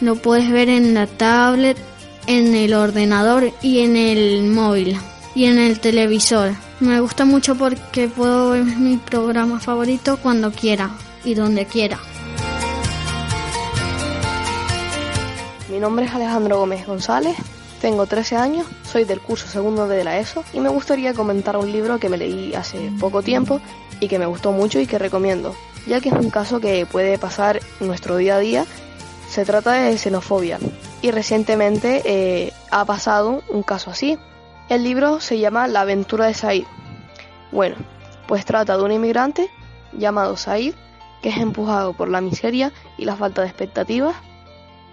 Lo 0.00 0.14
puedes 0.14 0.48
ver 0.50 0.68
en 0.68 0.94
la 0.94 1.08
tablet, 1.08 1.76
en 2.28 2.54
el 2.54 2.72
ordenador 2.72 3.50
y 3.62 3.80
en 3.80 3.96
el 3.96 4.44
móvil 4.44 4.96
y 5.34 5.46
en 5.46 5.58
el 5.58 5.80
televisor. 5.80 6.52
Me 6.78 7.00
gusta 7.00 7.24
mucho 7.24 7.56
porque 7.56 8.06
puedo 8.06 8.50
ver 8.50 8.64
mi 8.64 8.96
programa 8.96 9.58
favorito 9.58 10.18
cuando 10.18 10.52
quiera 10.52 10.90
y 11.24 11.34
donde 11.34 11.66
quiera. 11.66 11.98
Mi 15.68 15.80
nombre 15.80 16.06
es 16.06 16.14
Alejandro 16.14 16.58
Gómez 16.58 16.86
González, 16.86 17.36
tengo 17.80 18.06
13 18.06 18.36
años, 18.36 18.66
soy 18.84 19.04
del 19.04 19.20
curso 19.20 19.46
segundo 19.46 19.86
de 19.86 20.04
la 20.04 20.18
ESO 20.18 20.44
y 20.52 20.60
me 20.60 20.68
gustaría 20.68 21.14
comentar 21.14 21.56
un 21.56 21.70
libro 21.70 21.98
que 21.98 22.08
me 22.08 22.16
leí 22.16 22.54
hace 22.54 22.90
poco 22.98 23.22
tiempo 23.22 23.60
y 24.00 24.08
que 24.08 24.18
me 24.18 24.26
gustó 24.26 24.52
mucho 24.52 24.80
y 24.80 24.86
que 24.86 24.98
recomiendo, 24.98 25.54
ya 25.86 26.00
que 26.00 26.08
es 26.08 26.14
un 26.14 26.30
caso 26.30 26.60
que 26.60 26.86
puede 26.86 27.18
pasar 27.18 27.60
en 27.80 27.86
nuestro 27.86 28.16
día 28.16 28.36
a 28.36 28.40
día. 28.40 28.66
Se 29.28 29.44
trata 29.44 29.72
de 29.72 29.98
xenofobia 29.98 30.58
y 31.02 31.10
recientemente 31.10 32.02
eh, 32.04 32.52
ha 32.70 32.84
pasado 32.84 33.42
un 33.48 33.62
caso 33.62 33.90
así. 33.90 34.18
El 34.68 34.82
libro 34.82 35.20
se 35.20 35.38
llama 35.38 35.68
La 35.68 35.82
aventura 35.82 36.26
de 36.26 36.34
Said. 36.34 36.64
Bueno, 37.52 37.76
pues 38.26 38.44
trata 38.44 38.76
de 38.76 38.82
un 38.82 38.92
inmigrante 38.92 39.50
llamado 39.92 40.36
Said 40.36 40.74
que 41.22 41.30
es 41.30 41.38
empujado 41.38 41.92
por 41.92 42.08
la 42.08 42.20
miseria 42.20 42.72
y 42.98 43.04
la 43.04 43.16
falta 43.16 43.42
de 43.42 43.48
expectativas 43.48 44.14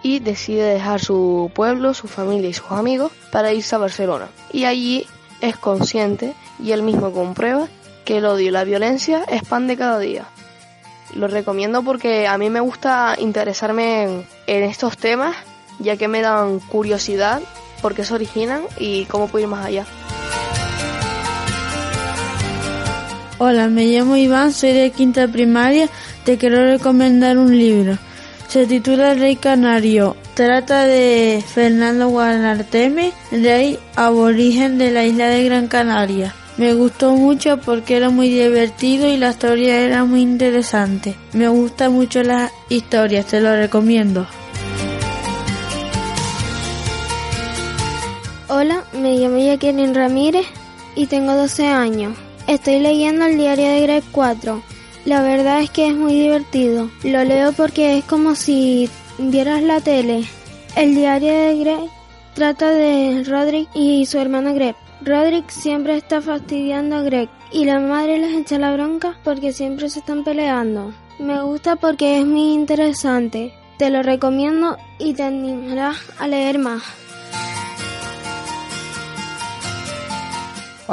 y 0.03 0.19
decide 0.19 0.73
dejar 0.73 0.99
su 0.99 1.49
pueblo, 1.55 1.93
su 1.93 2.07
familia 2.07 2.49
y 2.49 2.53
sus 2.53 2.71
amigos 2.71 3.11
para 3.31 3.53
irse 3.53 3.75
a 3.75 3.79
Barcelona. 3.79 4.27
Y 4.51 4.65
allí 4.65 5.07
es 5.41 5.57
consciente 5.57 6.35
y 6.61 6.71
él 6.71 6.83
mismo 6.83 7.11
comprueba 7.11 7.67
que 8.05 8.17
el 8.17 8.25
odio 8.25 8.49
y 8.49 8.51
la 8.51 8.65
violencia 8.65 9.23
expande 9.29 9.77
cada 9.77 9.97
día. 9.97 10.25
Lo 11.15 11.27
recomiendo 11.27 11.83
porque 11.83 12.27
a 12.27 12.37
mí 12.37 12.49
me 12.49 12.59
gusta 12.59 13.15
interesarme 13.17 14.03
en, 14.03 14.27
en 14.47 14.63
estos 14.63 14.97
temas 14.97 15.35
ya 15.79 15.97
que 15.97 16.07
me 16.07 16.21
dan 16.21 16.59
curiosidad 16.59 17.41
por 17.81 17.95
qué 17.95 18.03
se 18.03 18.13
originan 18.13 18.63
y 18.79 19.05
cómo 19.05 19.27
puedo 19.27 19.43
ir 19.43 19.49
más 19.49 19.65
allá. 19.65 19.85
Hola, 23.39 23.67
me 23.67 23.85
llamo 23.85 24.15
Iván, 24.15 24.53
soy 24.53 24.71
de 24.71 24.91
quinta 24.91 25.27
primaria, 25.27 25.89
te 26.23 26.37
quiero 26.37 26.63
recomendar 26.65 27.37
un 27.37 27.57
libro. 27.57 27.97
Se 28.53 28.67
titula 28.67 29.15
Rey 29.15 29.35
Canario. 29.37 30.15
Trata 30.35 30.85
de 30.85 31.43
Fernando 31.43 32.09
Guanarteme, 32.09 33.11
rey 33.31 33.79
aborigen 33.95 34.77
de 34.77 34.91
la 34.91 35.05
isla 35.05 35.25
de 35.25 35.43
Gran 35.45 35.67
Canaria. 35.67 36.35
Me 36.57 36.75
gustó 36.75 37.15
mucho 37.15 37.57
porque 37.57 37.97
era 37.97 38.11
muy 38.11 38.29
divertido 38.29 39.09
y 39.09 39.17
la 39.17 39.31
historia 39.31 39.79
era 39.79 40.05
muy 40.05 40.21
interesante. 40.21 41.15
Me 41.31 41.47
gustan 41.47 41.93
mucho 41.93 42.21
las 42.21 42.51
historias, 42.69 43.25
te 43.25 43.41
lo 43.41 43.55
recomiendo. 43.55 44.27
Hola, 48.49 48.83
me 48.93 49.17
llamo 49.17 49.43
Jacqueline 49.43 49.95
Ramírez 49.95 50.45
y 50.93 51.07
tengo 51.07 51.33
12 51.33 51.69
años. 51.69 52.15
Estoy 52.45 52.81
leyendo 52.81 53.25
el 53.25 53.35
diario 53.35 53.67
de 53.67 53.81
Greg 53.81 54.03
4. 54.11 54.72
La 55.05 55.21
verdad 55.21 55.61
es 55.61 55.69
que 55.69 55.87
es 55.87 55.95
muy 55.95 56.13
divertido. 56.13 56.89
Lo 57.03 57.23
leo 57.23 57.51
porque 57.51 57.97
es 57.97 58.05
como 58.05 58.35
si 58.35 58.89
vieras 59.17 59.61
la 59.61 59.81
tele. 59.81 60.23
El 60.77 60.95
diario 60.95 61.33
de 61.33 61.57
Greg 61.59 61.89
trata 62.33 62.71
de 62.71 63.23
Roderick 63.27 63.69
y 63.75 64.05
su 64.05 64.17
hermano 64.17 64.53
Greg. 64.53 64.75
Roderick 65.01 65.49
siempre 65.49 65.97
está 65.97 66.21
fastidiando 66.21 66.95
a 66.95 67.01
Greg 67.01 67.29
y 67.51 67.65
la 67.65 67.79
madre 67.79 68.17
les 68.17 68.33
echa 68.33 68.57
la 68.57 68.73
bronca 68.73 69.17
porque 69.25 69.51
siempre 69.51 69.89
se 69.89 69.99
están 69.99 70.23
peleando. 70.23 70.93
Me 71.19 71.41
gusta 71.43 71.75
porque 71.75 72.19
es 72.19 72.25
muy 72.25 72.53
interesante. 72.53 73.53
Te 73.77 73.89
lo 73.89 74.03
recomiendo 74.03 74.77
y 74.99 75.13
te 75.13 75.23
animarás 75.23 75.97
a 76.17 76.27
leer 76.27 76.59
más. 76.59 76.81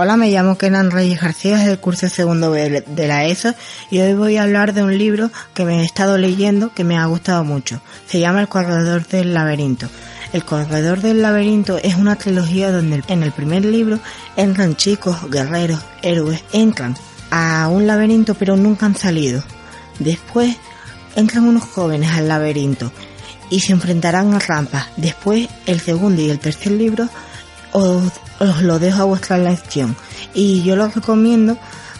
Hola, 0.02 0.16
me 0.16 0.30
llamo 0.30 0.56
Kenan 0.56 0.90
Reyes 0.90 1.20
García, 1.20 1.58
del 1.58 1.78
curso 1.78 2.08
segundo 2.08 2.52
de 2.52 3.06
la 3.06 3.26
ESO 3.26 3.54
y 3.90 3.98
hoy 3.98 4.14
voy 4.14 4.38
a 4.38 4.44
hablar 4.44 4.72
de 4.72 4.82
un 4.82 4.96
libro 4.96 5.30
que 5.52 5.66
me 5.66 5.82
he 5.82 5.84
estado 5.84 6.16
leyendo 6.16 6.72
que 6.72 6.84
me 6.84 6.96
ha 6.96 7.04
gustado 7.04 7.44
mucho. 7.44 7.82
Se 8.06 8.18
llama 8.18 8.40
El 8.40 8.48
Corredor 8.48 9.06
del 9.06 9.34
Laberinto. 9.34 9.90
El 10.32 10.42
Corredor 10.42 11.02
del 11.02 11.20
Laberinto 11.20 11.76
es 11.76 11.96
una 11.96 12.16
trilogía 12.16 12.72
donde 12.72 13.02
en 13.08 13.22
el 13.22 13.30
primer 13.30 13.66
libro 13.66 13.98
entran 14.38 14.74
chicos, 14.74 15.30
guerreros, 15.30 15.80
héroes, 16.00 16.42
entran 16.54 16.96
a 17.30 17.68
un 17.68 17.86
laberinto 17.86 18.34
pero 18.34 18.56
nunca 18.56 18.86
han 18.86 18.96
salido. 18.96 19.44
Después 19.98 20.56
entran 21.14 21.46
unos 21.46 21.64
jóvenes 21.64 22.12
al 22.12 22.26
laberinto 22.26 22.90
y 23.50 23.60
se 23.60 23.72
enfrentarán 23.72 24.32
a 24.32 24.38
rampas. 24.38 24.86
Después 24.96 25.50
el 25.66 25.78
segundo 25.78 26.22
y 26.22 26.30
el 26.30 26.38
tercer 26.38 26.72
libro 26.72 27.10
os, 27.72 28.62
lo 28.62 28.78
dejo 28.78 29.02
a 29.02 29.04
vuestra 29.04 29.36
elección. 29.36 29.96
Y 30.34 30.62
yo 30.62 30.76
lo 30.76 30.88
recomiendo 30.88 31.56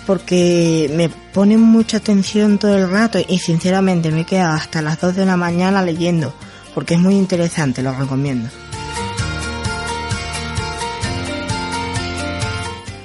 porque 0.07 0.91
me 0.95 1.09
pone 1.09 1.57
mucha 1.57 1.99
atención 1.99 2.59
todo 2.59 2.77
el 2.77 2.91
rato 2.91 3.19
y 3.27 3.39
sinceramente 3.39 4.11
me 4.11 4.23
he 4.23 4.27
quedado 4.27 4.55
hasta 4.55 4.83
las 4.83 5.01
2 5.01 5.17
de 5.17 5.27
la 5.27 5.37
mañana 5.37 5.83
leyendo 5.83 6.35
porque 6.75 6.95
es 6.95 7.01
muy 7.01 7.15
interesante, 7.15 7.83
lo 7.83 7.93
recomiendo. 7.93 8.49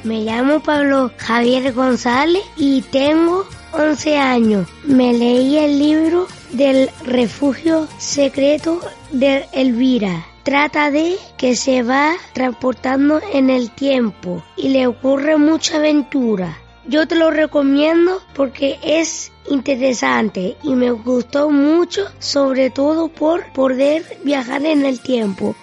Me 0.04 0.22
llamo 0.22 0.60
Pablo 0.60 1.12
Javier 1.18 1.74
González 1.74 2.44
y 2.56 2.82
tengo 2.84 3.46
11 3.74 4.18
años. 4.18 4.68
Me 4.84 5.14
leí 5.14 5.58
el 5.58 5.80
libro 5.80 6.28
del 6.52 6.90
refugio 7.04 7.88
secreto 7.98 8.82
de 9.12 9.48
Elvira. 9.52 10.26
Trata 10.46 10.92
de 10.92 11.16
que 11.38 11.56
se 11.56 11.82
va 11.82 12.14
transportando 12.34 13.20
en 13.34 13.50
el 13.50 13.72
tiempo 13.72 14.44
y 14.56 14.70
le 14.70 14.86
ocurre 14.86 15.38
mucha 15.38 15.78
aventura. 15.78 16.60
Yo 16.88 17.08
te 17.08 17.16
lo 17.16 17.32
recomiendo 17.32 18.22
porque 18.36 18.78
es 18.84 19.32
interesante 19.50 20.56
y 20.62 20.75
me 20.75 20.92
gustó 20.92 21.50
mucho, 21.50 22.06
sobre 22.20 22.70
todo 22.70 23.08
por 23.08 23.52
poder 23.54 24.20
viajar 24.24 24.64
en 24.68 24.86
el 24.86 25.00
tiempo. 25.00 25.56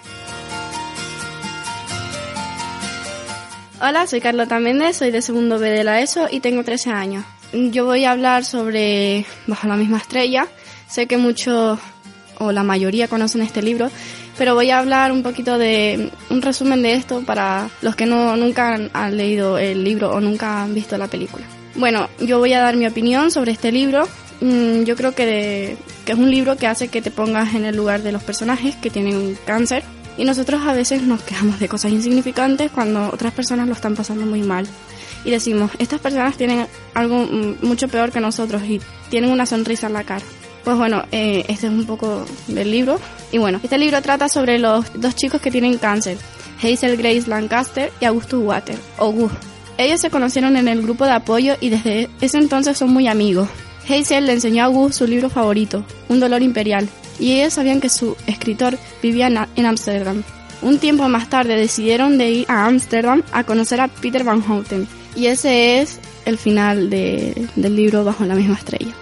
Hola, 3.80 4.08
soy 4.08 4.20
Carlota 4.20 4.58
Méndez, 4.58 4.96
soy 4.96 5.12
de 5.12 5.22
segundo 5.22 5.60
B 5.60 5.70
de 5.70 5.84
la 5.84 6.00
ESO 6.00 6.26
y 6.28 6.40
tengo 6.40 6.64
13 6.64 6.90
años. 6.90 7.24
Yo 7.52 7.84
voy 7.84 8.04
a 8.04 8.10
hablar 8.10 8.44
sobre 8.44 9.26
Bajo 9.46 9.68
la 9.68 9.76
misma 9.76 9.98
estrella. 9.98 10.48
Sé 10.88 11.06
que 11.06 11.18
muchos 11.18 11.78
o 12.38 12.50
la 12.50 12.64
mayoría 12.64 13.06
conocen 13.06 13.42
este 13.42 13.62
libro, 13.62 13.88
pero 14.38 14.54
voy 14.54 14.70
a 14.70 14.78
hablar 14.78 15.12
un 15.12 15.22
poquito 15.22 15.58
de 15.58 16.10
un 16.30 16.42
resumen 16.42 16.82
de 16.82 16.94
esto 16.94 17.22
para 17.22 17.68
los 17.82 17.96
que 17.96 18.06
no 18.06 18.36
nunca 18.36 18.78
han, 18.92 19.16
leído 19.16 19.58
el 19.58 19.84
libro 19.84 20.10
o 20.12 20.20
nunca 20.20 20.62
han 20.62 20.74
visto 20.74 20.96
la 20.98 21.08
película. 21.08 21.44
Bueno, 21.74 22.08
yo 22.20 22.38
voy 22.38 22.52
a 22.52 22.60
dar 22.60 22.76
mi 22.76 22.86
opinión 22.86 23.30
sobre 23.30 23.52
este 23.52 23.72
libro. 23.72 24.08
Mm, 24.40 24.82
Yo 24.84 24.96
creo 24.96 25.14
que, 25.14 25.76
que 26.04 26.12
es 26.12 26.18
un 26.18 26.30
libro 26.30 26.56
que 26.56 26.66
hace 26.66 26.88
que 26.88 27.02
te 27.02 27.10
pongas 27.10 27.54
en 27.54 27.64
el 27.64 27.76
lugar 27.76 28.02
de 28.02 28.12
los 28.12 28.22
personajes 28.22 28.76
que 28.76 28.90
tienen 28.90 29.38
cáncer 29.46 29.82
y 30.16 30.24
nosotros 30.24 30.62
a 30.66 30.74
veces 30.74 31.02
nos 31.02 31.22
quejamos 31.22 31.58
de 31.58 31.68
cosas 31.68 31.92
insignificantes 31.92 32.70
cuando 32.70 33.10
otras 33.12 33.32
personas 33.32 33.66
lo 33.66 33.74
están 33.74 33.94
pasando 33.94 34.26
muy 34.26 34.42
mal. 34.42 34.66
Y 35.24 35.30
decimos, 35.30 35.70
estas 35.78 36.00
personas 36.00 36.36
tienen 36.36 36.66
algo 36.94 37.24
mm, 37.24 37.56
mucho 37.62 37.88
peor 37.88 38.10
que 38.10 38.20
nosotros 38.20 38.62
y 38.64 38.80
tienen 39.08 39.30
una 39.30 39.46
sonrisa 39.46 39.86
en 39.86 39.92
la 39.94 40.04
cara. 40.04 40.24
Pues 40.64 40.76
bueno, 40.76 41.02
eh, 41.10 41.44
este 41.48 41.66
es 41.66 41.72
un 41.72 41.84
poco 41.86 42.24
del 42.46 42.70
libro. 42.70 43.00
Y 43.32 43.38
bueno, 43.38 43.58
este 43.62 43.78
libro 43.78 44.00
trata 44.02 44.28
sobre 44.28 44.58
los 44.58 44.84
dos 44.94 45.14
chicos 45.16 45.40
que 45.40 45.50
tienen 45.50 45.78
cáncer, 45.78 46.16
Hazel 46.62 46.96
Grace 46.96 47.24
Lancaster 47.26 47.92
y 48.00 48.04
Augustus 48.04 48.42
Water, 48.44 48.76
o 48.98 49.10
Gus. 49.10 49.32
Ellos 49.78 50.00
se 50.00 50.10
conocieron 50.10 50.56
en 50.56 50.68
el 50.68 50.82
grupo 50.82 51.04
de 51.04 51.12
apoyo 51.12 51.54
y 51.60 51.70
desde 51.70 52.08
ese 52.20 52.38
entonces 52.38 52.76
son 52.78 52.90
muy 52.92 53.08
amigos. 53.08 53.48
Hazel 53.88 54.26
le 54.26 54.32
enseñó 54.34 54.64
a 54.64 54.68
Gus 54.68 54.94
su 54.96 55.06
libro 55.06 55.28
favorito, 55.30 55.84
Un 56.08 56.20
dolor 56.20 56.42
imperial, 56.42 56.88
y 57.18 57.32
ellos 57.40 57.54
sabían 57.54 57.80
que 57.80 57.88
su 57.88 58.16
escritor 58.26 58.78
vivía 59.02 59.26
en- 59.26 59.66
Ámsterdam. 59.66 60.22
Un 60.60 60.78
tiempo 60.78 61.08
más 61.08 61.28
tarde 61.28 61.56
decidieron 61.56 62.18
de 62.18 62.30
ir 62.30 62.46
a 62.48 62.66
Ámsterdam 62.66 63.22
a 63.32 63.42
conocer 63.42 63.80
a 63.80 63.88
Peter 63.88 64.22
Van 64.22 64.42
Houten. 64.42 64.86
Y 65.16 65.26
ese 65.26 65.80
es 65.80 65.98
el 66.24 66.38
final 66.38 66.88
de- 66.90 67.48
del 67.56 67.74
libro 67.74 68.04
Bajo 68.04 68.24
la 68.24 68.36
misma 68.36 68.54
estrella. 68.54 68.92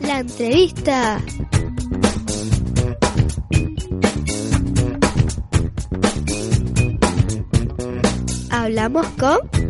La 0.00 0.20
entrevista. 0.20 1.20
Hablamos 8.50 9.06
con 9.18 9.65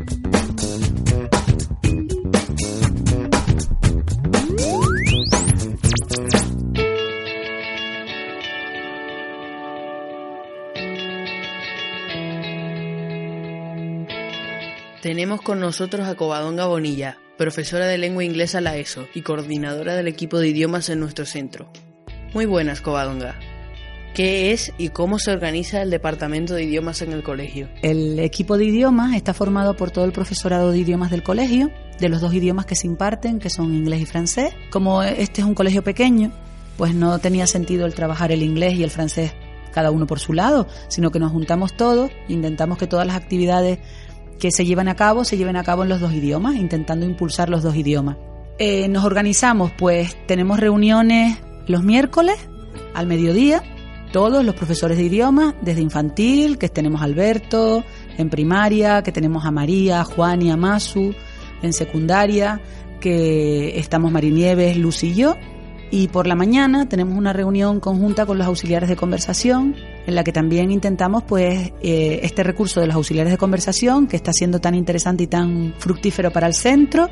Tenemos 15.26 15.42
con 15.42 15.58
nosotros 15.58 16.06
a 16.06 16.14
Covadonga 16.14 16.66
Bonilla, 16.66 17.18
profesora 17.36 17.88
de 17.88 17.98
lengua 17.98 18.22
inglesa 18.22 18.60
la 18.60 18.76
ESO 18.76 19.08
y 19.12 19.22
coordinadora 19.22 19.96
del 19.96 20.06
equipo 20.06 20.38
de 20.38 20.46
idiomas 20.46 20.88
en 20.88 21.00
nuestro 21.00 21.26
centro. 21.26 21.68
Muy 22.32 22.46
buenas, 22.46 22.80
Covadonga. 22.80 23.34
¿Qué 24.14 24.52
es 24.52 24.72
y 24.78 24.90
cómo 24.90 25.18
se 25.18 25.32
organiza 25.32 25.82
el 25.82 25.90
departamento 25.90 26.54
de 26.54 26.62
idiomas 26.62 27.02
en 27.02 27.12
el 27.12 27.24
colegio? 27.24 27.68
El 27.82 28.20
equipo 28.20 28.56
de 28.56 28.66
idiomas 28.66 29.16
está 29.16 29.34
formado 29.34 29.74
por 29.74 29.90
todo 29.90 30.04
el 30.04 30.12
profesorado 30.12 30.70
de 30.70 30.78
idiomas 30.78 31.10
del 31.10 31.24
colegio, 31.24 31.72
de 31.98 32.08
los 32.08 32.20
dos 32.20 32.32
idiomas 32.32 32.66
que 32.66 32.76
se 32.76 32.86
imparten, 32.86 33.40
que 33.40 33.50
son 33.50 33.74
inglés 33.74 34.02
y 34.02 34.06
francés. 34.06 34.54
Como 34.70 35.02
este 35.02 35.40
es 35.40 35.44
un 35.44 35.56
colegio 35.56 35.82
pequeño, 35.82 36.30
pues 36.76 36.94
no 36.94 37.18
tenía 37.18 37.48
sentido 37.48 37.84
el 37.84 37.94
trabajar 37.94 38.30
el 38.30 38.44
inglés 38.44 38.74
y 38.74 38.84
el 38.84 38.90
francés 38.90 39.34
cada 39.72 39.90
uno 39.90 40.06
por 40.06 40.20
su 40.20 40.32
lado, 40.32 40.68
sino 40.88 41.10
que 41.10 41.18
nos 41.18 41.32
juntamos 41.32 41.76
todos, 41.76 42.10
intentamos 42.28 42.78
que 42.78 42.86
todas 42.86 43.06
las 43.06 43.16
actividades 43.16 43.80
que 44.38 44.50
se 44.50 44.64
llevan 44.64 44.88
a 44.88 44.96
cabo 44.96 45.24
se 45.24 45.36
lleven 45.36 45.56
a 45.56 45.64
cabo 45.64 45.82
en 45.82 45.88
los 45.88 46.00
dos 46.00 46.12
idiomas, 46.12 46.56
intentando 46.56 47.06
impulsar 47.06 47.48
los 47.48 47.62
dos 47.62 47.74
idiomas. 47.74 48.16
Eh, 48.58 48.88
nos 48.88 49.04
organizamos, 49.04 49.70
pues 49.76 50.16
tenemos 50.26 50.58
reuniones 50.58 51.38
los 51.66 51.82
miércoles 51.82 52.36
al 52.94 53.06
mediodía, 53.06 53.62
todos 54.12 54.44
los 54.44 54.54
profesores 54.54 54.96
de 54.96 55.04
idiomas, 55.04 55.54
desde 55.60 55.82
infantil, 55.82 56.58
que 56.58 56.68
tenemos 56.68 57.02
Alberto, 57.02 57.84
en 58.16 58.30
primaria, 58.30 59.02
que 59.02 59.12
tenemos 59.12 59.44
a 59.44 59.50
María, 59.50 60.04
Juan 60.04 60.40
y 60.42 60.50
a 60.50 60.56
Masu, 60.56 61.14
en 61.62 61.72
secundaria, 61.72 62.60
que 63.00 63.78
estamos 63.78 64.10
Marinieves, 64.10 64.76
Luz 64.78 65.04
y 65.04 65.14
yo, 65.14 65.36
y 65.90 66.08
por 66.08 66.26
la 66.26 66.34
mañana 66.34 66.88
tenemos 66.88 67.16
una 67.16 67.32
reunión 67.32 67.80
conjunta 67.80 68.26
con 68.26 68.38
los 68.38 68.46
auxiliares 68.46 68.88
de 68.88 68.96
conversación, 68.96 69.76
en 70.06 70.14
la 70.14 70.24
que 70.24 70.32
también 70.32 70.70
intentamos 70.70 71.24
pues 71.24 71.72
eh, 71.82 72.20
este 72.22 72.42
recurso 72.42 72.80
de 72.80 72.86
los 72.86 72.96
auxiliares 72.96 73.32
de 73.32 73.38
conversación, 73.38 74.06
que 74.06 74.16
está 74.16 74.32
siendo 74.32 74.60
tan 74.60 74.74
interesante 74.74 75.24
y 75.24 75.26
tan 75.26 75.74
fructífero 75.78 76.30
para 76.30 76.46
el 76.46 76.54
centro, 76.54 77.08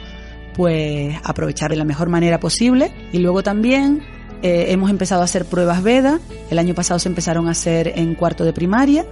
pues 0.54 1.16
aprovechar 1.24 1.70
de 1.70 1.76
la 1.76 1.84
mejor 1.84 2.08
manera 2.08 2.38
posible. 2.38 2.92
Y 3.12 3.18
luego 3.18 3.42
también 3.42 4.02
eh, 4.42 4.66
hemos 4.68 4.90
empezado 4.90 5.22
a 5.22 5.24
hacer 5.24 5.44
pruebas 5.44 5.82
VEDA, 5.82 6.20
el 6.50 6.58
año 6.58 6.74
pasado 6.74 7.00
se 7.00 7.08
empezaron 7.08 7.48
a 7.48 7.50
hacer 7.50 7.92
en 7.96 8.14
cuarto 8.14 8.44
de 8.44 8.52
primaria, 8.52 9.04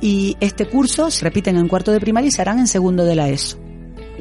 y 0.00 0.36
este 0.40 0.66
curso 0.66 1.10
se 1.10 1.24
repiten 1.24 1.56
en 1.56 1.68
cuarto 1.68 1.92
de 1.92 2.00
primaria 2.00 2.28
y 2.28 2.30
se 2.30 2.40
harán 2.40 2.58
en 2.58 2.68
segundo 2.68 3.04
de 3.04 3.16
la 3.16 3.28
ESO. 3.28 3.58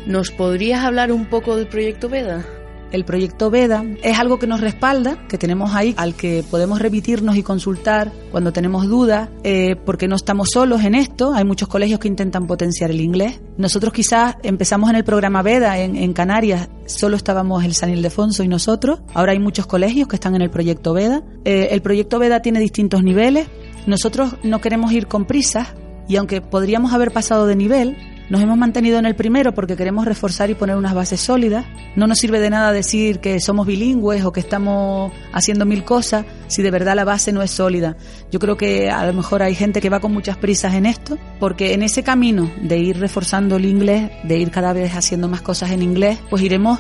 ¿Nos 0.06 0.32
podrías 0.32 0.84
hablar 0.84 1.12
un 1.12 1.26
poco 1.26 1.56
del 1.56 1.68
proyecto 1.68 2.10
VEDA? 2.10 2.46
El 2.92 3.06
proyecto 3.06 3.50
VEDA 3.50 3.84
es 4.02 4.18
algo 4.18 4.40
que 4.40 4.48
nos 4.48 4.62
respalda, 4.62 5.28
que 5.28 5.38
tenemos 5.38 5.76
ahí, 5.76 5.94
al 5.98 6.16
que 6.16 6.44
podemos 6.50 6.80
remitirnos 6.80 7.36
y 7.36 7.44
consultar 7.44 8.12
cuando 8.32 8.54
tenemos 8.54 8.88
dudas, 8.88 9.30
eh, 9.44 9.76
porque 9.76 10.08
no 10.08 10.16
estamos 10.16 10.50
solos 10.54 10.84
en 10.84 10.96
esto. 10.96 11.34
Hay 11.34 11.44
muchos 11.44 11.68
colegios 11.68 12.00
que 12.00 12.08
intentan 12.08 12.48
potenciar 12.48 12.92
el 12.92 13.02
inglés. 13.02 13.40
Nosotros 13.58 13.92
quizás 13.92 14.36
empezamos 14.44 14.90
en 14.90 14.96
el 14.96 15.04
programa 15.04 15.42
VEDA 15.42 15.80
en, 15.80 16.14
Canarias, 16.14 16.70
solo 16.86 17.18
estábamos 17.18 17.64
el 17.66 17.74
San 17.74 17.90
Ildefonso 17.90 18.44
y 18.44 18.48
nosotros. 18.48 19.02
Ahora 19.14 19.34
hay 19.34 19.40
muchos 19.40 19.68
colegios 19.68 20.08
que 20.08 20.16
están 20.16 20.36
en 20.36 20.42
el 20.42 20.50
proyecto 20.50 20.94
VEDA. 20.94 21.24
Eh, 21.44 21.70
el 21.72 21.82
proyecto 21.82 22.20
VEDA 22.20 22.42
tiene 22.42 22.60
distintos 22.60 23.04
niveles. 23.04 23.48
Nosotros 23.86 24.36
no 24.44 24.62
queremos 24.62 24.92
ir 24.92 25.08
con 25.08 25.26
prisas 25.26 25.74
y 26.08 26.16
aunque 26.16 26.42
podríamos 26.42 26.94
haber 26.94 27.12
pasado 27.12 27.48
de 27.48 27.56
nivel, 27.56 27.98
nos 28.30 28.42
hemos 28.42 28.58
mantenido 28.58 29.00
en 29.00 29.06
el 29.06 29.16
primero 29.16 29.54
porque 29.54 29.78
queremos 29.78 30.06
reforzar 30.06 30.50
y 30.50 30.56
poner 30.56 30.76
unas 30.76 30.94
bases 30.94 31.22
sólidas. 31.22 31.66
No 31.96 32.08
nos 32.08 32.20
sirve 32.20 32.40
de 32.40 32.50
nada 32.50 32.74
decir 32.74 33.20
que 33.20 33.40
somos 33.40 33.66
bilingües 33.66 34.26
o 34.26 34.34
que 34.34 34.42
estamos 34.42 35.14
haciendo 35.32 35.66
mil 35.66 35.86
cosas 35.86 36.26
si 36.48 36.62
de 36.62 36.72
verdad 36.72 36.96
la 36.96 37.06
base 37.06 37.32
no 37.32 37.42
es 37.42 37.52
sólida. 37.52 37.96
Yo 38.32 38.40
creo 38.40 38.58
que 38.58 38.90
a 38.90 39.06
lo 39.06 39.14
mejor 39.14 39.44
hay 39.44 39.56
gente 39.56 39.80
que 39.80 39.90
va 39.90 40.02
con 40.02 40.14
muchas 40.14 40.38
prisas 40.38 40.74
en 40.74 40.86
esto 40.86 41.18
porque 41.40 41.74
en 41.74 41.84
ese 41.84 42.04
camino 42.04 42.52
de 42.62 42.78
ir 42.78 43.00
reforzando 43.00 43.56
el 43.56 43.66
inglés, 43.66 44.12
de 44.24 44.38
ir 44.38 44.52
cada 44.52 44.74
vez 44.74 44.94
haciendo 44.94 45.30
más 45.30 45.42
cosas 45.42 45.72
en 45.72 45.82
inglés, 45.82 46.20
pues 46.30 46.44
iremos 46.44 46.80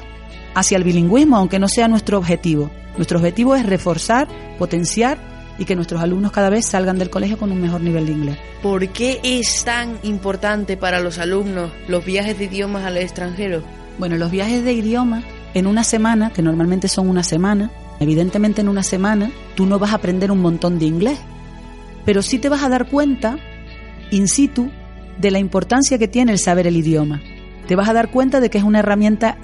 hacia 0.54 0.78
el 0.78 0.84
bilingüismo, 0.84 1.38
aunque 1.38 1.60
no 1.60 1.68
sea 1.70 1.88
nuestro 1.88 2.18
objetivo. 2.18 2.70
Nuestro 2.98 3.20
objetivo 3.20 3.56
es 3.56 3.66
reforzar, 3.66 4.28
potenciar 4.58 5.37
y 5.58 5.66
que 5.66 5.76
nuestros 5.76 6.02
alumnos 6.02 6.32
cada 6.32 6.50
vez 6.50 6.66
salgan 6.66 6.98
del 6.98 7.10
colegio 7.10 7.38
con 7.38 7.52
un 7.52 7.62
mejor 7.62 7.82
nivel 7.82 8.06
de 8.06 8.12
inglés. 8.12 8.38
¿Por 8.62 8.88
qué 8.90 9.20
es 9.24 9.64
tan 9.64 9.98
importante 10.04 10.78
para 10.78 11.00
los 11.00 11.18
alumnos 11.18 11.72
los 11.88 12.06
viajes 12.06 12.38
de 12.38 12.46
idiomas 12.46 12.86
al 12.86 12.98
extranjero? 12.98 13.64
Bueno, 13.98 14.18
los 14.18 14.32
viajes 14.32 14.64
de 14.64 14.74
idioma 14.74 15.24
en 15.54 15.66
una 15.66 15.84
semana, 15.84 16.32
que 16.32 16.42
normalmente 16.42 16.88
son 16.88 17.10
una 17.10 17.24
semana, 17.24 17.72
evidentemente 18.00 18.62
en 18.62 18.70
una 18.70 18.84
semana 18.84 19.32
tú 19.56 19.66
no 19.66 19.80
vas 19.80 19.92
a 19.92 19.96
aprender 19.96 20.32
un 20.32 20.42
montón 20.42 20.78
de 20.78 20.86
inglés, 20.86 21.20
pero 22.06 22.22
sí 22.22 22.38
te 22.38 22.50
vas 22.50 22.64
a 22.64 22.70
dar 22.70 22.88
cuenta, 22.88 23.38
in 24.12 24.28
situ, 24.28 24.70
de 25.18 25.32
la 25.32 25.40
importancia 25.40 25.98
que 25.98 26.08
tiene 26.08 26.32
el 26.32 26.40
saber 26.40 26.68
el 26.68 26.78
idioma. 26.78 27.22
Te 27.68 27.76
vas 27.76 27.90
a 27.90 27.94
dar 27.94 28.12
cuenta 28.12 28.40
de 28.40 28.50
que 28.50 28.60
es 28.60 28.64
una 28.64 28.80
herramienta 28.80 29.38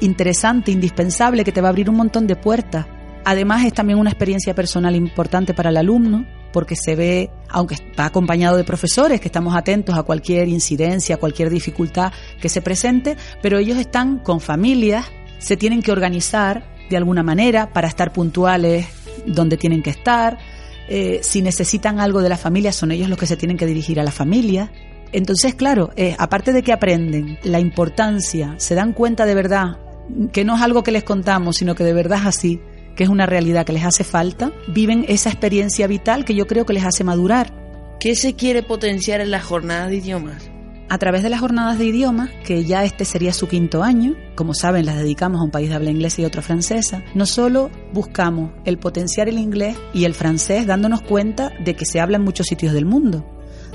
interesante, 0.00 0.70
indispensable, 0.70 1.44
que 1.44 1.52
te 1.52 1.60
va 1.60 1.68
a 1.68 1.70
abrir 1.70 1.90
un 1.90 1.96
montón 1.96 2.26
de 2.26 2.36
puertas. 2.36 2.86
Además 3.28 3.62
es 3.66 3.74
también 3.74 3.98
una 3.98 4.08
experiencia 4.08 4.54
personal 4.54 4.96
importante 4.96 5.52
para 5.52 5.68
el 5.68 5.76
alumno, 5.76 6.24
porque 6.50 6.74
se 6.74 6.96
ve, 6.96 7.28
aunque 7.50 7.76
va 7.94 8.06
acompañado 8.06 8.56
de 8.56 8.64
profesores, 8.64 9.20
que 9.20 9.28
estamos 9.28 9.54
atentos 9.54 9.98
a 9.98 10.02
cualquier 10.02 10.48
incidencia, 10.48 11.16
a 11.16 11.18
cualquier 11.18 11.50
dificultad 11.50 12.10
que 12.40 12.48
se 12.48 12.62
presente, 12.62 13.18
pero 13.42 13.58
ellos 13.58 13.76
están 13.76 14.20
con 14.20 14.40
familias, 14.40 15.04
se 15.36 15.58
tienen 15.58 15.82
que 15.82 15.92
organizar 15.92 16.64
de 16.88 16.96
alguna 16.96 17.22
manera 17.22 17.70
para 17.70 17.86
estar 17.86 18.14
puntuales 18.14 18.86
donde 19.26 19.58
tienen 19.58 19.82
que 19.82 19.90
estar. 19.90 20.38
Eh, 20.88 21.20
si 21.22 21.42
necesitan 21.42 22.00
algo 22.00 22.22
de 22.22 22.30
la 22.30 22.38
familia, 22.38 22.72
son 22.72 22.92
ellos 22.92 23.10
los 23.10 23.18
que 23.18 23.26
se 23.26 23.36
tienen 23.36 23.58
que 23.58 23.66
dirigir 23.66 24.00
a 24.00 24.04
la 24.04 24.10
familia. 24.10 24.72
Entonces, 25.12 25.54
claro, 25.54 25.90
eh, 25.96 26.16
aparte 26.18 26.54
de 26.54 26.62
que 26.62 26.72
aprenden 26.72 27.38
la 27.42 27.60
importancia, 27.60 28.54
se 28.56 28.74
dan 28.74 28.94
cuenta 28.94 29.26
de 29.26 29.34
verdad 29.34 29.76
que 30.32 30.46
no 30.46 30.56
es 30.56 30.62
algo 30.62 30.82
que 30.82 30.92
les 30.92 31.04
contamos, 31.04 31.56
sino 31.56 31.74
que 31.74 31.84
de 31.84 31.92
verdad 31.92 32.20
es 32.20 32.26
así, 32.26 32.62
que 32.98 33.04
es 33.04 33.10
una 33.10 33.26
realidad 33.26 33.64
que 33.64 33.72
les 33.72 33.84
hace 33.84 34.02
falta, 34.02 34.50
viven 34.66 35.04
esa 35.06 35.30
experiencia 35.30 35.86
vital 35.86 36.24
que 36.24 36.34
yo 36.34 36.48
creo 36.48 36.66
que 36.66 36.72
les 36.72 36.84
hace 36.84 37.04
madurar. 37.04 37.52
¿Qué 38.00 38.16
se 38.16 38.34
quiere 38.34 38.64
potenciar 38.64 39.20
en 39.20 39.30
las 39.30 39.44
jornadas 39.44 39.90
de 39.90 39.98
idiomas? 39.98 40.50
A 40.88 40.98
través 40.98 41.22
de 41.22 41.28
las 41.28 41.38
jornadas 41.38 41.78
de 41.78 41.84
idiomas, 41.84 42.28
que 42.44 42.64
ya 42.64 42.82
este 42.82 43.04
sería 43.04 43.32
su 43.32 43.46
quinto 43.46 43.84
año, 43.84 44.16
como 44.34 44.52
saben, 44.52 44.84
las 44.84 44.96
dedicamos 44.96 45.40
a 45.40 45.44
un 45.44 45.52
país 45.52 45.68
de 45.68 45.76
habla 45.76 45.92
inglesa 45.92 46.22
y 46.22 46.24
otro 46.24 46.42
francesa, 46.42 47.04
no 47.14 47.24
solo 47.24 47.70
buscamos 47.92 48.50
el 48.64 48.78
potenciar 48.78 49.28
el 49.28 49.38
inglés 49.38 49.76
y 49.94 50.04
el 50.04 50.14
francés 50.14 50.66
dándonos 50.66 51.00
cuenta 51.02 51.52
de 51.64 51.76
que 51.76 51.84
se 51.84 52.00
habla 52.00 52.16
en 52.16 52.24
muchos 52.24 52.48
sitios 52.48 52.72
del 52.72 52.84
mundo, 52.84 53.24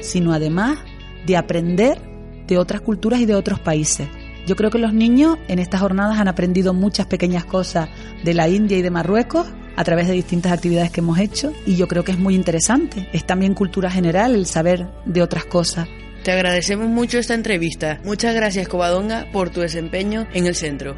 sino 0.02 0.34
además 0.34 0.80
de 1.26 1.38
aprender 1.38 1.98
de 2.46 2.58
otras 2.58 2.82
culturas 2.82 3.22
y 3.22 3.26
de 3.26 3.36
otros 3.36 3.62
países. 3.62 4.10
Yo 4.46 4.58
creo 4.58 4.70
que 4.70 4.78
los 4.78 4.94
niños 4.94 5.38
en 5.48 5.60
estas 5.60 5.80
jornadas 5.80 6.20
han 6.20 6.28
aprendido 6.28 6.74
muchas 6.74 7.06
pequeñas 7.06 7.46
cosas 7.46 7.90
de 8.24 8.34
la 8.34 8.50
India 8.50 8.78
y 8.78 8.82
de 8.82 8.92
Marruecos 8.92 9.48
a 9.76 9.84
través 9.84 10.08
de 10.08 10.14
distintas 10.14 10.52
actividades 10.52 10.92
que 10.92 11.00
hemos 11.00 11.18
hecho 11.18 11.54
y 11.66 11.76
yo 11.78 11.88
creo 11.88 12.04
que 12.04 12.12
es 12.12 12.20
muy 12.20 12.36
interesante. 12.36 13.10
Es 13.14 13.26
también 13.26 13.54
cultura 13.54 13.90
general 13.90 14.36
el 14.36 14.46
saber 14.46 14.88
de 15.06 15.22
otras 15.22 15.46
cosas. 15.46 15.88
Te 16.24 16.32
agradecemos 16.32 16.90
mucho 16.90 17.20
esta 17.20 17.34
entrevista. 17.34 18.00
Muchas 18.04 18.36
gracias, 18.36 18.68
Covadonga, 18.68 19.28
por 19.32 19.50
tu 19.50 19.62
desempeño 19.62 20.28
en 20.34 20.46
el 20.46 20.56
centro. 20.56 20.96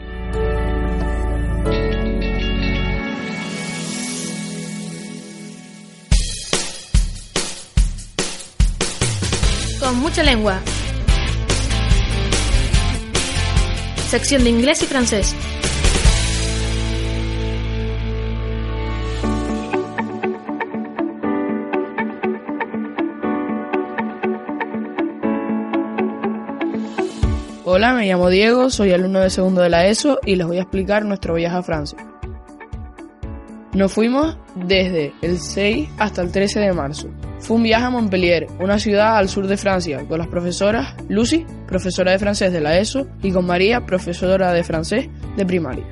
Con 9.79 9.99
mucha 9.99 10.23
lengua. 10.23 10.61
sección 14.15 14.45
de 14.45 14.49
inglés 14.49 14.81
y 14.81 14.85
francés. 14.85 15.35
Hola, 27.65 27.93
me 27.93 28.07
llamo 28.07 28.29
Diego, 28.29 28.69
soy 28.69 28.93
alumno 28.93 29.19
de 29.19 29.29
segundo 29.29 29.59
de 29.59 29.69
la 29.69 29.85
ESO 29.85 30.21
y 30.25 30.37
les 30.37 30.47
voy 30.47 30.59
a 30.59 30.61
explicar 30.61 31.03
nuestro 31.03 31.33
viaje 31.33 31.57
a 31.57 31.61
Francia. 31.61 31.99
Nos 33.73 33.91
fuimos 33.91 34.37
desde 34.55 35.13
el 35.23 35.41
6 35.41 35.89
hasta 35.97 36.21
el 36.21 36.31
13 36.31 36.61
de 36.61 36.71
marzo. 36.71 37.09
Fue 37.45 37.57
un 37.57 37.63
viaje 37.63 37.85
a 37.85 37.91
Montpellier, 37.91 38.47
una 38.59 38.79
ciudad 38.79 39.17
al 39.17 39.29
sur 39.29 39.45
de 39.45 39.55
Francia, 39.55 40.03
con 40.07 40.17
las 40.17 40.27
profesoras 40.29 40.95
Lucy, 41.09 41.45
profesora 41.67 42.11
de 42.11 42.17
francés 42.17 42.51
de 42.51 42.59
la 42.59 42.79
ESO, 42.79 43.05
y 43.21 43.31
con 43.31 43.45
María, 43.45 43.85
profesora 43.85 44.51
de 44.51 44.63
francés 44.63 45.09
de 45.37 45.45
primaria. 45.45 45.85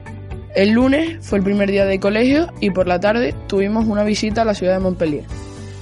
El 0.56 0.72
lunes 0.72 1.20
fue 1.22 1.38
el 1.38 1.44
primer 1.44 1.70
día 1.70 1.86
de 1.86 2.00
colegio 2.00 2.48
y 2.60 2.72
por 2.72 2.88
la 2.88 3.00
tarde 3.00 3.36
tuvimos 3.46 3.86
una 3.86 4.04
visita 4.04 4.42
a 4.42 4.46
la 4.46 4.56
ciudad 4.56 4.74
de 4.74 4.80
Montpellier. 4.80 5.26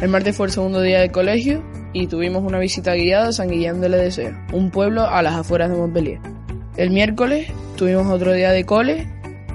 El 0.01 0.10
martes 0.10 0.36
fue 0.36 0.47
el 0.47 0.51
segundo 0.51 0.81
día 0.81 0.99
de 0.99 1.10
colegio 1.10 1.63
y 1.93 2.07
tuvimos 2.07 2.43
una 2.43 2.60
visita 2.60 2.93
guiada 2.93 3.29
a 3.29 3.31
San 3.31 3.47
Guillén 3.47 3.79
de 3.79 3.88
Ledesea, 3.88 4.47
un 4.51 4.71
pueblo 4.71 5.07
a 5.07 5.21
las 5.21 5.36
afueras 5.36 5.69
de 5.69 5.77
Montpellier. 5.77 6.19
El 6.75 6.89
miércoles 6.89 7.47
tuvimos 7.77 8.07
otro 8.07 8.34
día 8.34 8.51
de 8.51 8.65
cole 8.65 9.07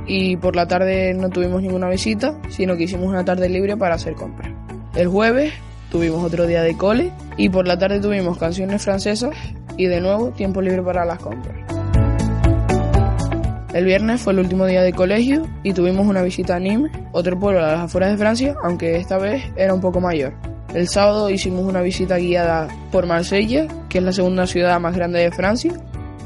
y 0.07 0.39
por 0.39 0.57
la 0.57 0.67
tarde 0.67 1.13
no 1.13 1.29
tuvimos 1.29 1.61
ninguna 1.61 1.91
visita, 1.91 2.41
sino 2.49 2.75
que 2.75 2.85
hicimos 2.85 3.07
una 3.07 3.23
tarde 3.23 3.51
libre 3.51 3.77
para 3.77 3.97
hacer 3.97 4.15
compras. 4.15 4.51
El 4.95 5.09
jueves 5.09 5.53
tuvimos 5.97 6.23
otro 6.23 6.47
día 6.47 6.63
de 6.63 6.77
cole 6.77 7.11
y 7.39 7.49
por 7.49 7.67
la 7.67 7.79
tarde 7.79 8.01
tuvimos 8.01 8.37
canciones 8.37 8.83
francesas 8.83 9.31
y 9.79 9.87
de 9.87 10.03
nuevo 10.03 10.29
tiempo 10.29 10.61
libre 10.61 10.83
para 10.83 11.07
las 11.07 11.19
compras. 11.19 11.57
El 13.73 13.87
viernes 13.87 14.21
fue 14.21 14.35
el 14.35 14.41
último 14.41 14.67
día 14.67 14.83
de 14.83 14.93
colegio 14.93 15.47
y 15.63 15.73
tuvimos 15.73 16.07
una 16.07 16.21
visita 16.21 16.57
a 16.57 16.61
Nîmes, 16.61 16.93
otro 17.13 17.39
pueblo 17.39 17.61
a 17.61 17.73
las 17.73 17.81
afueras 17.85 18.11
de 18.11 18.19
Francia, 18.19 18.55
aunque 18.63 18.97
esta 18.97 19.17
vez 19.17 19.43
era 19.57 19.73
un 19.73 19.81
poco 19.81 19.99
mayor. 19.99 20.35
El 20.75 20.87
sábado 20.87 21.31
hicimos 21.31 21.65
una 21.65 21.81
visita 21.81 22.19
guiada 22.19 22.69
por 22.93 23.07
Marsella, 23.07 23.67
que 23.89 23.97
es 23.97 24.05
la 24.05 24.13
segunda 24.13 24.47
ciudad 24.47 24.79
más 24.79 24.95
grande 24.95 25.21
de 25.21 25.31
Francia, 25.31 25.73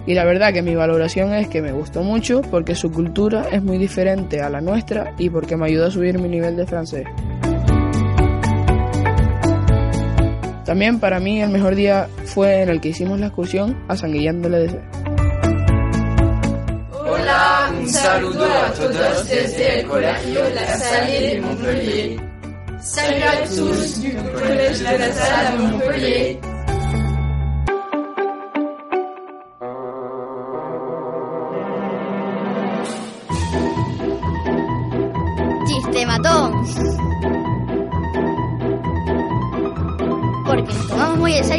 y 0.04 0.14
la 0.14 0.24
verdad 0.24 0.52
que 0.52 0.62
mi 0.62 0.74
valoración 0.74 1.32
es 1.32 1.46
que 1.46 1.62
me 1.62 1.70
gustó 1.70 2.02
mucho 2.02 2.40
porque 2.42 2.74
su 2.74 2.90
cultura 2.90 3.46
es 3.52 3.62
muy 3.62 3.78
diferente 3.78 4.40
a 4.40 4.50
la 4.50 4.60
nuestra 4.60 5.14
y 5.16 5.30
porque 5.30 5.56
me 5.56 5.66
ayudó 5.66 5.86
a 5.86 5.90
subir 5.92 6.18
mi 6.18 6.28
nivel 6.28 6.56
de 6.56 6.66
francés. 6.66 7.06
También 10.70 11.00
para 11.00 11.18
mí 11.18 11.42
el 11.42 11.50
mejor 11.50 11.74
día 11.74 12.06
fue 12.26 12.62
en 12.62 12.68
el 12.68 12.80
que 12.80 12.90
hicimos 12.90 13.18
la 13.18 13.26
excursión 13.26 13.76
a 13.88 13.96
San 13.96 14.12
Guillén 14.12 14.40
de. 14.40 14.80
Hola, 16.92 17.72
un 17.76 17.88
saludo 17.88 18.44
a 18.44 18.72
todos 18.74 19.28
desde 19.28 19.80
el 19.80 19.86
Colegio 19.88 20.40
La 20.54 20.78
Salle 20.78 21.20
de 21.20 21.40
Montpellier. 21.40 22.20
Salut 22.80 23.22
à 23.24 23.48
tous 23.48 24.00
du 24.00 24.14
Collège 24.14 24.82
La 24.82 25.12
Salle 25.12 25.58
de 25.58 25.62
Montpellier. 25.64 26.59
Un 41.50 41.58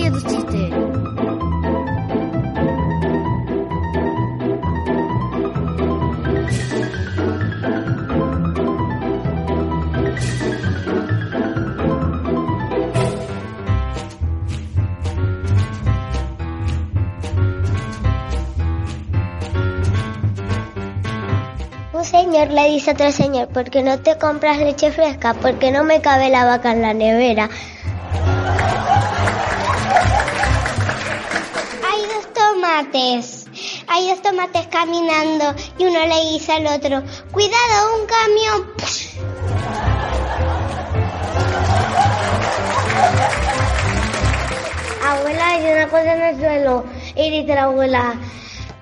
señor 22.06 22.52
le 22.52 22.70
dice 22.70 22.92
a 22.92 22.94
otro 22.94 23.12
señor, 23.12 23.50
¿por 23.50 23.70
qué 23.70 23.84
no 23.84 24.00
te 24.00 24.18
compras 24.18 24.60
leche 24.60 24.92
fresca? 24.92 25.34
Porque 25.34 25.72
no 25.72 25.84
me 25.84 26.00
cabe 26.00 26.30
la 26.30 26.46
vaca 26.46 26.72
en 26.72 26.82
la 26.82 26.94
nevera. 26.94 27.50
Hay 33.88 34.10
dos 34.10 34.24
tomates 34.24 34.66
caminando 34.68 35.54
y 35.78 35.86
uno 35.86 36.00
le 36.00 36.32
dice 36.32 36.54
al 36.54 36.66
otro, 36.66 37.04
cuidado, 37.32 38.00
un 38.00 38.08
camión. 38.08 38.72
Abuela, 45.06 45.50
hay 45.50 45.72
una 45.72 45.88
cosa 45.90 46.16
en 46.16 46.22
el 46.22 46.40
suelo. 46.40 46.86
Y 47.16 47.30
dice 47.30 47.54
la 47.54 47.64
abuela, 47.66 48.16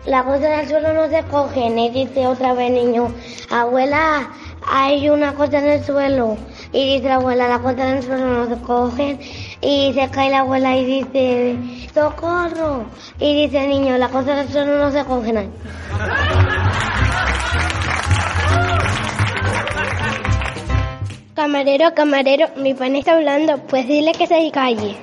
la 0.06 0.24
cosa 0.24 0.54
en 0.54 0.60
el 0.62 0.70
suelo 0.70 0.94
no 0.94 1.10
se 1.10 1.24
cogen. 1.24 1.78
Y 1.78 1.90
dice 1.90 2.26
otra 2.26 2.54
vez 2.54 2.72
niño, 2.72 3.14
abuela, 3.50 4.32
hay 4.66 5.10
una 5.10 5.34
cosa 5.34 5.60
en 5.60 5.68
el 5.68 5.84
suelo. 5.84 6.38
Y 6.72 6.96
dice 6.96 7.10
la 7.10 7.16
abuela, 7.16 7.50
la 7.50 7.60
cosa 7.60 7.90
en 7.90 7.98
el 7.98 8.04
suelo 8.04 8.26
no 8.28 8.48
se 8.48 8.62
cogen. 8.62 9.20
Y 9.62 9.92
se 9.94 10.10
cae 10.10 10.30
la 10.30 10.40
abuela 10.40 10.76
y 10.78 10.86
dice, 10.86 11.58
socorro. 11.94 12.86
Y 13.20 13.44
dice 13.44 13.64
el 13.64 13.70
niño, 13.70 13.98
la 13.98 14.10
cosa 14.10 14.34
en 14.34 14.40
el 14.40 14.50
suelo 14.50 14.78
no 14.78 14.92
se 14.92 15.04
cogen. 15.04 15.52
Camarero, 21.36 21.94
camarero, 21.94 22.48
mi 22.58 22.74
pan 22.74 22.96
está 22.96 23.14
hablando, 23.14 23.58
pues 23.68 23.88
dile 23.88 24.12
que 24.14 24.28
se 24.28 24.52
calle. 24.52 24.98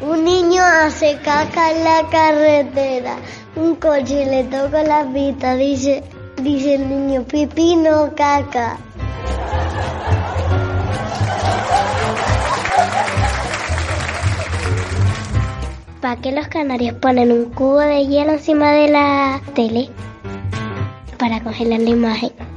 Un 0.00 0.24
niño 0.24 0.62
hace 0.62 1.18
caca 1.22 1.70
en 1.70 1.84
la 1.84 2.08
carretera. 2.10 3.16
Un 3.56 3.76
coche 3.76 4.24
le 4.26 4.44
toca 4.44 4.82
la 4.82 5.04
pista. 5.12 5.54
Dice, 5.54 6.02
dice 6.42 6.76
el 6.76 6.88
niño, 6.88 7.24
pipí 7.24 7.76
no 7.76 8.14
caca. 8.14 8.78
¿Para 16.00 16.20
qué 16.22 16.32
los 16.32 16.48
canarios 16.48 16.94
ponen 16.96 17.32
un 17.32 17.50
cubo 17.50 17.80
de 17.80 18.06
hielo 18.06 18.32
encima 18.32 18.70
de 18.70 18.88
la 18.88 19.42
tele? 19.54 19.90
Para 21.18 21.42
congelar 21.42 21.80
la 21.80 21.90
imagen. 21.90 22.47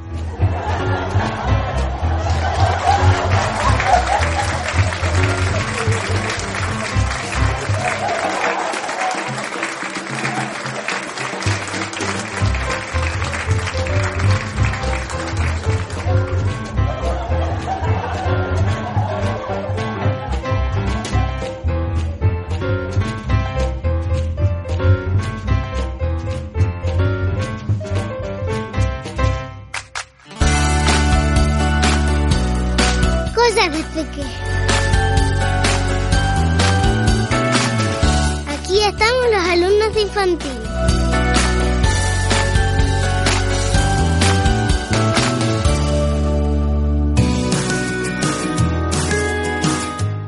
Infantil. 40.01 40.49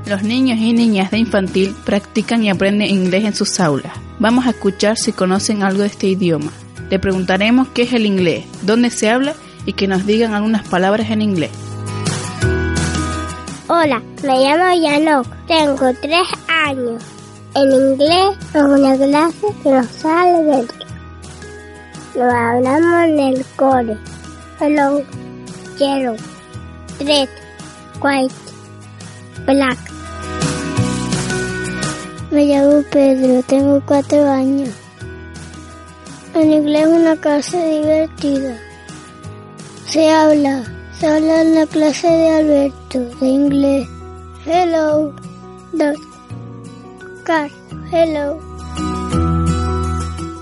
Los 0.06 0.22
niños 0.22 0.60
y 0.60 0.74
niñas 0.74 1.10
de 1.10 1.18
infantil 1.18 1.76
practican 1.86 2.44
y 2.44 2.50
aprenden 2.50 2.88
inglés 2.88 3.24
en 3.26 3.34
sus 3.34 3.60
aulas. 3.60 3.94
Vamos 4.20 4.46
a 4.46 4.52
escuchar 4.52 4.98
si 4.98 5.12
conocen 5.12 5.64
algo 5.64 5.82
de 5.82 5.88
este 5.88 6.08
idioma. 6.08 6.52
Le 6.90 7.00
preguntaremos 7.00 7.70
qué 7.70 7.84
es 7.84 7.94
el 7.94 8.06
inglés, 8.06 8.46
dónde 8.62 8.92
se 8.92 9.10
habla 9.10 9.34
y 9.66 9.74
que 9.74 9.88
nos 9.88 10.06
digan 10.06 10.34
algunas 10.34 10.68
palabras 10.68 11.10
en 11.10 11.22
inglés. 11.24 11.52
Hola, 13.68 14.04
me 14.22 14.40
llamo 14.40 14.82
Yanok, 14.82 15.28
tengo 15.48 15.94
tres 16.00 16.28
años. 16.48 17.13
En 17.56 17.72
inglés 17.72 18.36
es 18.56 18.62
una 18.64 18.98
clase 18.98 19.48
que 19.62 19.70
nos 19.70 19.86
sale 19.86 20.44
dentro. 20.44 20.88
Lo 22.16 22.24
hablamos 22.24 23.04
en 23.04 23.20
el 23.20 23.46
core. 23.56 23.96
Hello, 24.60 25.04
yellow, 25.78 26.16
red, 27.00 27.30
white, 28.02 28.34
black. 29.46 29.78
Me 32.32 32.46
llamo 32.46 32.84
Pedro, 32.92 33.44
tengo 33.44 33.80
cuatro 33.86 34.28
años. 34.28 34.70
En 36.34 36.54
inglés 36.54 36.88
es 36.88 36.88
una 36.88 37.16
clase 37.18 37.82
divertida. 37.82 38.58
Se 39.86 40.10
habla, 40.10 40.64
se 41.00 41.06
habla 41.06 41.42
en 41.44 41.54
la 41.54 41.68
clase 41.68 42.08
de 42.08 42.30
Alberto 42.30 43.00
de 43.20 43.28
inglés. 43.28 43.88
Hello, 44.44 45.14
dog. 45.72 46.13
Hello. 47.26 48.38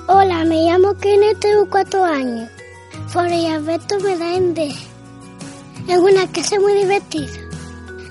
Hola, 0.08 0.44
me 0.46 0.64
llamo 0.66 0.96
Kenneth, 0.96 1.40
tengo 1.40 1.70
cuatro 1.70 2.04
años. 2.04 2.50
El 3.14 3.46
Alberto 3.46 4.00
me 4.00 4.18
da 4.18 4.36
en 4.36 4.54
D. 4.56 4.74
Es 5.88 5.98
una 6.00 6.26
casa 6.32 6.60
muy 6.60 6.74
divertida. 6.74 7.28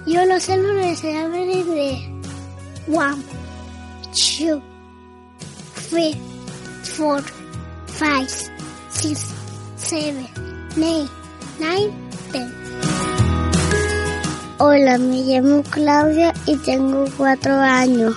Yo 0.06 0.24
los 0.24 0.48
álbumes 0.48 1.00
se 1.00 1.16
abren 1.16 1.50
de 1.50 2.22
one, 2.86 3.20
two, 4.12 4.62
three, 5.88 6.14
four, 6.96 7.20
five, 7.88 8.28
six, 8.90 9.34
seven, 9.78 10.28
eight, 10.76 11.10
nine, 11.58 11.92
ten. 12.30 12.54
Hola, 14.58 14.96
me 14.96 15.22
llamo 15.22 15.64
Claudia 15.70 16.32
y 16.46 16.56
tengo 16.58 17.04
cuatro 17.16 17.54
años. 17.54 18.14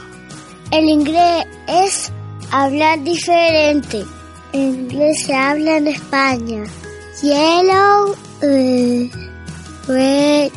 El 0.74 0.90
inglés 0.90 1.46
es 1.68 2.12
hablar 2.50 3.04
diferente. 3.04 4.04
El 4.54 4.62
inglés 4.62 5.24
se 5.24 5.36
habla 5.36 5.78
en 5.78 5.88
España. 5.90 6.64
Yellow, 7.22 8.16
uh, 8.42 9.10
red, 9.88 10.52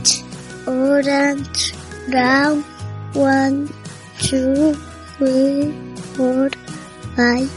orange, 0.67 1.75
brown, 2.09 2.65
one, 3.15 3.69
two, 4.27 4.75
three, 5.19 5.75
four, 6.17 6.51
five. 7.15 7.51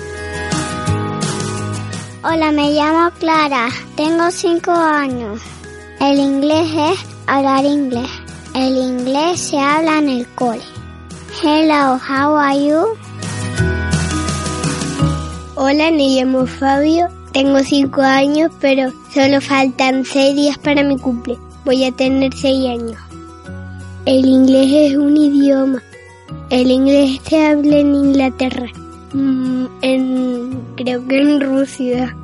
Hola, 2.26 2.52
me 2.52 2.74
llamo 2.74 3.10
Clara, 3.19 3.69
tengo 3.95 4.30
cinco 4.32 4.72
años. 4.72 5.39
El 6.02 6.19
inglés 6.19 6.69
es 6.76 7.00
hablar 7.26 7.63
inglés. 7.63 8.10
El 8.54 8.76
inglés 8.76 9.39
se 9.39 9.58
habla 9.58 10.00
en 10.00 10.10
el 10.10 10.28
cole. 10.36 10.78
Hello, 11.41 11.95
how 11.95 12.36
are 12.36 12.54
you? 12.54 12.97
Hola, 15.56 15.89
me 15.89 16.19
llamo 16.19 16.45
Fabio, 16.45 17.08
tengo 17.32 17.60
cinco 17.60 18.02
años, 18.02 18.52
pero 18.60 18.91
solo 19.13 19.39
faltan 19.39 20.04
seis 20.04 20.36
días 20.36 20.58
para 20.58 20.84
mi 20.84 20.97
cumple. 20.97 21.38
Voy 21.63 21.86
a 21.86 21.93
tener 21.93 22.34
seis 22.34 22.67
años. 22.67 22.97
El 24.06 24.25
inglés 24.25 24.67
es 24.69 24.97
un 24.97 25.15
idioma. 25.15 25.82
El 26.49 26.71
inglés 26.71 27.21
se 27.23 27.45
habla 27.45 27.78
en 27.78 27.95
Inglaterra. 27.95 28.67
Mm, 29.13 29.65
en, 29.82 30.60
creo 30.75 31.08
que 31.08 31.21
en 31.21 31.39
Rusia. 31.39 32.17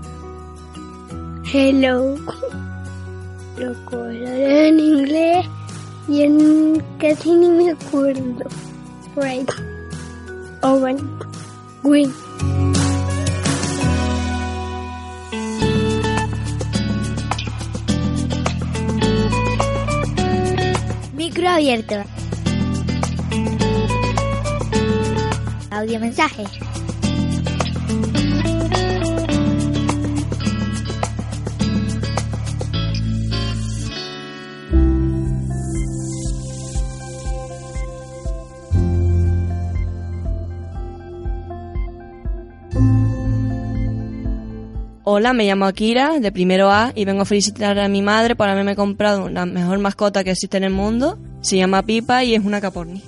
Hello. 1.54 2.18
Los 3.58 3.78
colores 3.86 4.68
en 4.68 4.80
inglés 4.82 5.46
y 6.10 6.24
en 6.24 6.84
casi 7.00 7.32
ni 7.32 7.48
me 7.48 7.72
acuerdo. 7.72 8.44
Right. 9.16 9.50
Orange. 10.62 11.02
Green. 11.84 12.14
Micro 21.16 21.48
abierto. 21.48 22.04
Audio 25.72 26.00
mensaje. 26.02 26.44
Hola, 45.18 45.32
me 45.32 45.46
llamo 45.46 45.64
Akira, 45.64 46.20
de 46.20 46.30
primero 46.30 46.70
A, 46.72 46.92
y 46.94 47.06
vengo 47.06 47.22
a 47.22 47.26
felicitar 47.26 47.80
a 47.80 47.88
mi 47.88 48.02
madre 48.02 48.36
por 48.36 48.50
haberme 48.50 48.76
comprado 48.76 49.30
la 49.30 49.46
mejor 49.46 49.80
mascota 49.80 50.26
que 50.26 50.32
existe 50.32 50.58
en 50.58 50.66
el 50.66 50.74
mundo. 50.74 51.18
Se 51.40 51.56
llama 51.56 51.84
Pipa 51.84 52.26
y 52.26 52.36
es 52.36 52.44
una 52.44 52.60
caporni. 52.60 53.02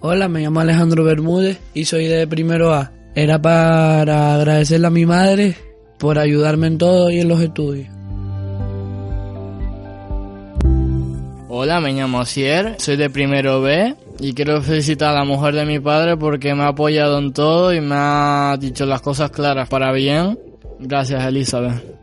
Hola, 0.00 0.28
me 0.28 0.42
llamo 0.42 0.60
Alejandro 0.60 1.02
Bermúdez 1.02 1.58
y 1.72 1.86
soy 1.86 2.08
de 2.08 2.26
primero 2.26 2.74
A. 2.74 2.92
Era 3.14 3.40
para 3.40 4.34
agradecerle 4.34 4.88
a 4.88 4.90
mi 4.90 5.06
madre 5.06 5.56
por 5.98 6.18
ayudarme 6.18 6.66
en 6.66 6.76
todo 6.76 7.08
y 7.08 7.20
en 7.20 7.28
los 7.28 7.40
estudios. 7.40 7.88
Hola, 11.48 11.80
me 11.80 11.94
llamo 11.94 12.20
Asier, 12.20 12.74
soy 12.76 12.98
de 12.98 13.08
primero 13.08 13.62
B 13.62 13.96
y 14.20 14.34
quiero 14.34 14.60
felicitar 14.62 15.10
a 15.10 15.18
la 15.18 15.24
mujer 15.24 15.54
de 15.54 15.64
mi 15.64 15.80
padre 15.80 16.16
porque 16.16 16.54
me 16.54 16.64
ha 16.64 16.68
apoyado 16.68 17.18
en 17.18 17.32
todo 17.32 17.72
y 17.72 17.80
me 17.80 17.94
ha 17.96 18.56
dicho 18.60 18.84
las 18.84 19.00
cosas 19.00 19.30
claras 19.30 19.68
para 19.68 19.92
bien. 19.92 20.38
Gracias, 20.78 21.24
Elizabeth. 21.24 22.00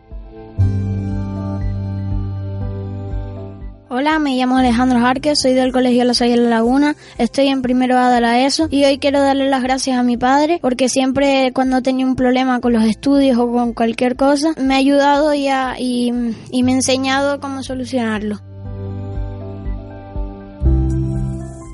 Hola, 3.89 4.19
me 4.19 4.35
llamo 4.35 4.57
Alejandro 4.57 4.99
Jarque, 4.99 5.35
soy 5.35 5.53
del 5.53 5.71
Colegio 5.71 6.13
Salle 6.13 6.31
de 6.31 6.41
la 6.41 6.49
Laguna, 6.49 6.95
estoy 7.17 7.47
en 7.47 7.61
primero 7.61 7.97
A 7.97 8.11
de 8.11 8.19
la 8.19 8.45
ESO 8.45 8.67
y 8.69 8.83
hoy 8.83 8.97
quiero 8.97 9.21
darle 9.21 9.49
las 9.49 9.63
gracias 9.63 9.97
a 9.97 10.03
mi 10.03 10.17
padre 10.17 10.59
porque 10.61 10.89
siempre 10.89 11.51
cuando 11.53 11.81
tenía 11.81 12.05
un 12.05 12.15
problema 12.15 12.59
con 12.59 12.73
los 12.73 12.83
estudios 12.83 13.37
o 13.37 13.49
con 13.49 13.73
cualquier 13.73 14.15
cosa 14.17 14.53
me 14.57 14.73
ha 14.73 14.77
ayudado 14.77 15.33
y, 15.33 15.47
y 15.79 16.63
me 16.63 16.71
ha 16.71 16.75
enseñado 16.75 17.39
cómo 17.39 17.63
solucionarlo. 17.63 18.46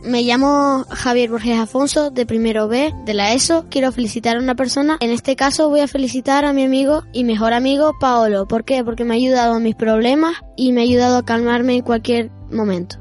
Me 0.03 0.21
llamo 0.21 0.83
Javier 0.89 1.29
Borges 1.29 1.57
Afonso, 1.57 2.11
de 2.11 2.25
primero 2.25 2.67
B, 2.67 2.93
de 3.05 3.13
la 3.13 3.31
ESO. 3.31 3.67
Quiero 3.69 3.89
felicitar 3.93 4.35
a 4.35 4.39
una 4.39 4.53
persona. 4.53 4.97
En 4.99 5.11
este 5.11 5.37
caso 5.37 5.69
voy 5.69 5.79
a 5.79 5.87
felicitar 5.87 6.43
a 6.43 6.51
mi 6.51 6.65
amigo 6.65 7.03
y 7.13 7.23
mejor 7.23 7.53
amigo, 7.53 7.93
Paolo. 8.01 8.45
¿Por 8.45 8.65
qué? 8.65 8.83
Porque 8.83 9.05
me 9.05 9.13
ha 9.13 9.17
ayudado 9.17 9.53
a 9.53 9.59
mis 9.59 9.75
problemas 9.75 10.35
y 10.57 10.73
me 10.73 10.81
ha 10.81 10.83
ayudado 10.83 11.17
a 11.17 11.23
calmarme 11.23 11.75
en 11.75 11.83
cualquier 11.83 12.31
momento. 12.51 12.97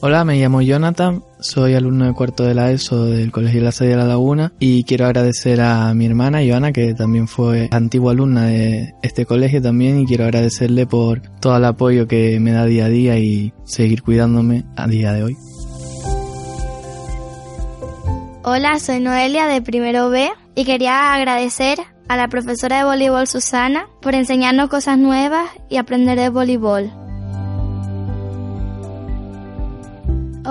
Hola, 0.00 0.24
me 0.24 0.40
llamo 0.40 0.62
Jonathan, 0.62 1.22
soy 1.40 1.74
alumno 1.74 2.06
de 2.06 2.12
cuarto 2.12 2.44
de 2.44 2.54
la 2.54 2.70
ESO 2.70 3.06
del 3.06 3.32
Colegio 3.32 3.62
La 3.62 3.72
Salle 3.72 3.90
de 3.90 3.96
la 3.96 4.04
Laguna 4.04 4.52
y 4.58 4.84
quiero 4.84 5.06
agradecer 5.06 5.60
a 5.60 5.92
mi 5.94 6.06
hermana 6.06 6.40
Joana, 6.46 6.72
que 6.72 6.94
también 6.94 7.28
fue 7.28 7.68
antigua 7.70 8.12
alumna 8.12 8.46
de 8.46 8.94
este 9.02 9.26
colegio 9.26 9.62
también 9.62 10.00
y 10.00 10.06
quiero 10.06 10.24
agradecerle 10.24 10.86
por 10.86 11.22
todo 11.40 11.56
el 11.56 11.64
apoyo 11.64 12.06
que 12.06 12.38
me 12.40 12.52
da 12.52 12.64
día 12.64 12.86
a 12.86 12.88
día 12.88 13.18
y 13.18 13.52
seguir 13.64 14.02
cuidándome 14.02 14.64
a 14.76 14.86
día 14.86 15.12
de 15.12 15.24
hoy. 15.24 15.36
Hola, 18.42 18.78
soy 18.78 19.00
Noelia 19.00 19.46
de 19.46 19.62
primero 19.62 20.10
B 20.10 20.30
y 20.54 20.64
quería 20.64 21.12
agradecer 21.12 21.78
a 22.08 22.16
la 22.16 22.28
profesora 22.28 22.78
de 22.78 22.84
voleibol 22.84 23.26
Susana 23.26 23.86
por 24.02 24.14
enseñarnos 24.14 24.68
cosas 24.68 24.98
nuevas 24.98 25.48
y 25.68 25.76
aprender 25.76 26.18
de 26.18 26.28
voleibol. 26.30 26.90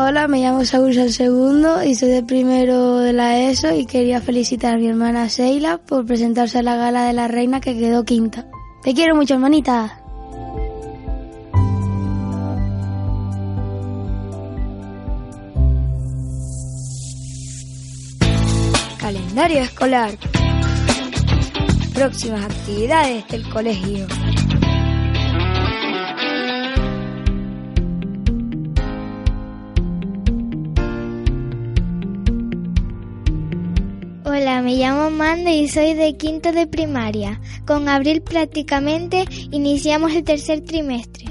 Hola, 0.01 0.29
me 0.29 0.39
llamo 0.39 0.63
Saúl 0.63 0.93
Segundo 0.93 1.83
y 1.83 1.93
soy 1.93 2.07
de 2.07 2.23
primero 2.23 2.99
de 2.99 3.11
la 3.11 3.37
ESO 3.37 3.75
y 3.75 3.85
quería 3.85 4.21
felicitar 4.21 4.75
a 4.75 4.77
mi 4.77 4.87
hermana 4.87 5.27
Sheila 5.27 5.77
por 5.77 6.05
presentarse 6.05 6.59
a 6.59 6.63
la 6.63 6.77
gala 6.77 7.03
de 7.03 7.11
la 7.11 7.27
reina 7.27 7.59
que 7.59 7.77
quedó 7.77 8.05
quinta. 8.05 8.47
Te 8.81 8.93
quiero 8.93 9.13
mucho, 9.13 9.33
hermanita. 9.33 9.99
Calendario 19.01 19.59
escolar. 19.59 20.11
Próximas 21.93 22.45
actividades 22.45 23.27
del 23.27 23.49
colegio. 23.49 24.07
Hola, 34.25 34.61
me 34.61 34.75
llamo 34.75 35.09
Mande 35.09 35.53
y 35.53 35.69
soy 35.69 35.93
de 35.93 36.17
quinto 36.17 36.51
de 36.51 36.67
primaria. 36.67 37.39
Con 37.65 37.87
abril 37.87 38.21
prácticamente 38.21 39.23
iniciamos 39.51 40.13
el 40.13 40.25
tercer 40.25 40.61
trimestre. 40.61 41.25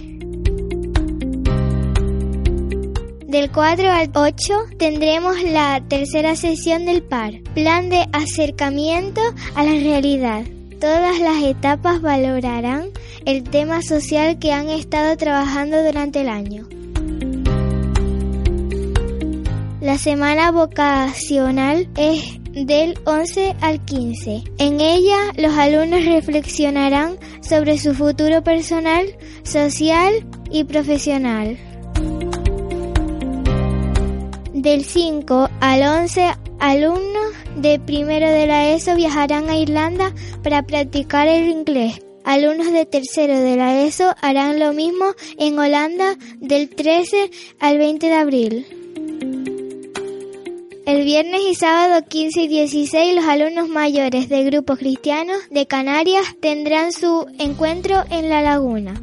Del 3.27 3.53
4 3.53 3.90
al 3.90 4.11
8 4.14 4.55
tendremos 4.79 5.42
la 5.42 5.83
tercera 5.87 6.35
sesión 6.35 6.87
del 6.87 7.03
PAR, 7.03 7.35
plan 7.55 7.90
de 7.90 8.07
acercamiento 8.12 9.20
a 9.55 9.64
la 9.64 9.72
realidad. 9.72 10.44
Todas 10.81 11.20
las 11.20 11.42
etapas 11.42 12.01
valorarán 12.01 12.88
el 13.27 13.42
tema 13.42 13.83
social 13.83 14.38
que 14.38 14.53
han 14.53 14.70
estado 14.70 15.14
trabajando 15.18 15.85
durante 15.85 16.22
el 16.22 16.31
año. 16.31 16.66
La 19.83 19.98
semana 19.98 20.51
vocacional 20.53 21.88
es 21.96 22.38
del 22.66 22.99
11 23.05 23.57
al 23.61 23.85
15. 23.85 24.42
En 24.59 24.81
ella 24.81 25.33
los 25.37 25.53
alumnos 25.55 26.05
reflexionarán 26.05 27.18
sobre 27.40 27.79
su 27.79 27.94
futuro 27.94 28.42
personal, 28.42 29.07
social 29.42 30.27
y 30.51 30.64
profesional. 30.64 31.59
Del 34.53 34.85
5 34.85 35.49
al 35.61 35.83
11 35.83 36.35
alumnos 36.59 37.33
de 37.57 37.79
primero 37.79 38.29
de 38.29 38.47
la 38.47 38.71
ESO 38.71 38.97
viajarán 38.97 39.49
a 39.49 39.57
Irlanda 39.57 40.12
para 40.42 40.62
practicar 40.62 41.29
el 41.29 41.49
inglés. 41.49 42.01
Alumnos 42.25 42.73
de 42.73 42.85
tercero 42.85 43.38
de 43.38 43.57
la 43.57 43.83
ESO 43.83 44.14
harán 44.21 44.59
lo 44.59 44.73
mismo 44.73 45.07
en 45.38 45.59
Holanda 45.59 46.16
del 46.40 46.68
13 46.68 47.31
al 47.59 47.79
20 47.79 48.07
de 48.07 48.14
abril. 48.14 48.78
El 50.88 51.05
viernes 51.05 51.42
y 51.46 51.55
sábado 51.55 52.03
15 52.09 52.44
y 52.44 52.48
16 52.48 53.14
los 53.14 53.27
alumnos 53.27 53.68
mayores 53.68 54.31
de 54.31 54.42
grupos 54.44 54.79
cristianos 54.79 55.37
de 55.51 55.66
Canarias 55.66 56.24
tendrán 56.40 56.92
su 56.92 57.27
encuentro 57.38 58.05
en 58.09 58.31
la 58.31 58.40
laguna. 58.40 58.94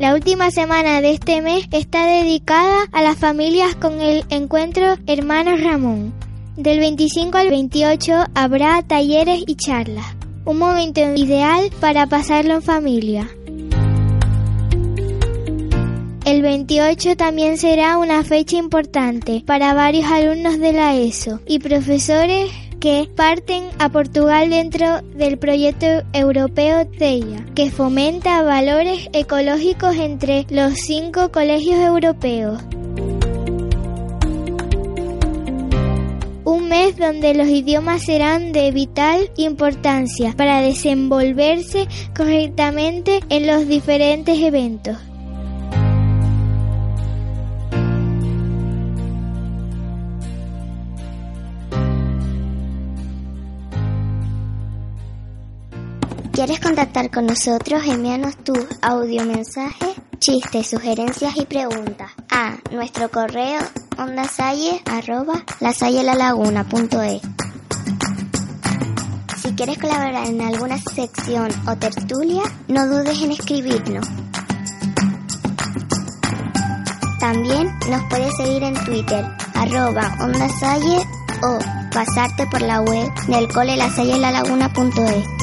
La 0.00 0.14
última 0.14 0.50
semana 0.50 1.00
de 1.00 1.12
este 1.12 1.42
mes 1.42 1.64
está 1.70 2.06
dedicada 2.06 2.88
a 2.90 3.02
las 3.02 3.16
familias 3.16 3.76
con 3.76 4.00
el 4.00 4.24
encuentro 4.30 4.96
Hermanos 5.06 5.62
Ramón. 5.62 6.12
Del 6.56 6.80
25 6.80 7.38
al 7.38 7.50
28 7.50 8.12
habrá 8.34 8.82
talleres 8.82 9.44
y 9.46 9.54
charlas. 9.54 10.06
Un 10.44 10.58
momento 10.58 11.00
ideal 11.14 11.70
para 11.80 12.08
pasarlo 12.08 12.54
en 12.54 12.62
familia. 12.62 13.30
El 16.34 16.42
28 16.42 17.16
también 17.16 17.58
será 17.58 17.96
una 17.96 18.24
fecha 18.24 18.56
importante 18.56 19.44
para 19.46 19.72
varios 19.72 20.10
alumnos 20.10 20.58
de 20.58 20.72
la 20.72 20.96
ESO 20.96 21.38
y 21.46 21.60
profesores 21.60 22.50
que 22.80 23.08
parten 23.14 23.62
a 23.78 23.88
Portugal 23.90 24.50
dentro 24.50 25.00
del 25.14 25.38
proyecto 25.38 25.86
europeo 26.12 26.88
TEIA, 26.88 27.46
que 27.54 27.70
fomenta 27.70 28.42
valores 28.42 29.08
ecológicos 29.12 29.94
entre 29.94 30.44
los 30.50 30.74
cinco 30.74 31.30
colegios 31.30 31.78
europeos. 31.78 32.60
Un 36.44 36.68
mes 36.68 36.96
donde 36.96 37.34
los 37.34 37.46
idiomas 37.46 38.02
serán 38.02 38.50
de 38.50 38.72
vital 38.72 39.30
importancia 39.36 40.34
para 40.36 40.62
desenvolverse 40.62 41.86
correctamente 42.12 43.20
en 43.28 43.46
los 43.46 43.68
diferentes 43.68 44.36
eventos. 44.40 44.96
¿Quieres 56.34 56.58
contactar 56.58 57.12
con 57.12 57.26
nosotros? 57.26 57.84
Envíanos 57.86 58.36
tu 58.38 58.54
audio 58.82 59.24
mensaje, 59.24 59.94
chistes, 60.18 60.68
sugerencias 60.68 61.36
y 61.36 61.46
preguntas 61.46 62.10
a 62.28 62.56
nuestro 62.72 63.08
correo 63.08 63.60
ondasalle 63.96 64.82
arroba 64.84 65.44
lasallelalaguna.es. 65.60 67.22
Si 69.40 69.52
quieres 69.52 69.78
colaborar 69.78 70.26
en 70.26 70.40
alguna 70.40 70.76
sección 70.76 71.50
o 71.68 71.76
tertulia, 71.76 72.42
no 72.66 72.88
dudes 72.88 73.22
en 73.22 73.30
escribirnos. 73.30 74.04
También 77.20 77.70
nos 77.88 78.02
puedes 78.10 78.36
seguir 78.36 78.64
en 78.64 78.74
Twitter, 78.84 79.24
arroba 79.54 80.16
ondasalle 80.20 80.98
o 81.44 81.58
pasarte 81.92 82.44
por 82.48 82.60
la 82.60 82.80
web 82.80 83.08
del 83.28 83.46
cole 83.52 83.76
lasallelalaguna.es. 83.76 85.33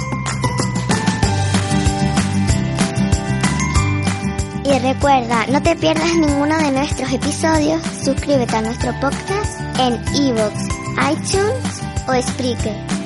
Y 4.71 4.79
recuerda, 4.79 5.45
no 5.47 5.62
te 5.62 5.75
pierdas 5.75 6.15
ninguno 6.15 6.57
de 6.57 6.71
nuestros 6.71 7.12
episodios. 7.12 7.81
Suscríbete 8.05 8.55
a 8.55 8.62
nuestro 8.62 8.97
podcast 9.01 9.60
en 9.77 10.01
iVoox, 10.15 10.53
iTunes 11.12 11.81
o 12.07 12.21
Spreaker. 12.21 13.00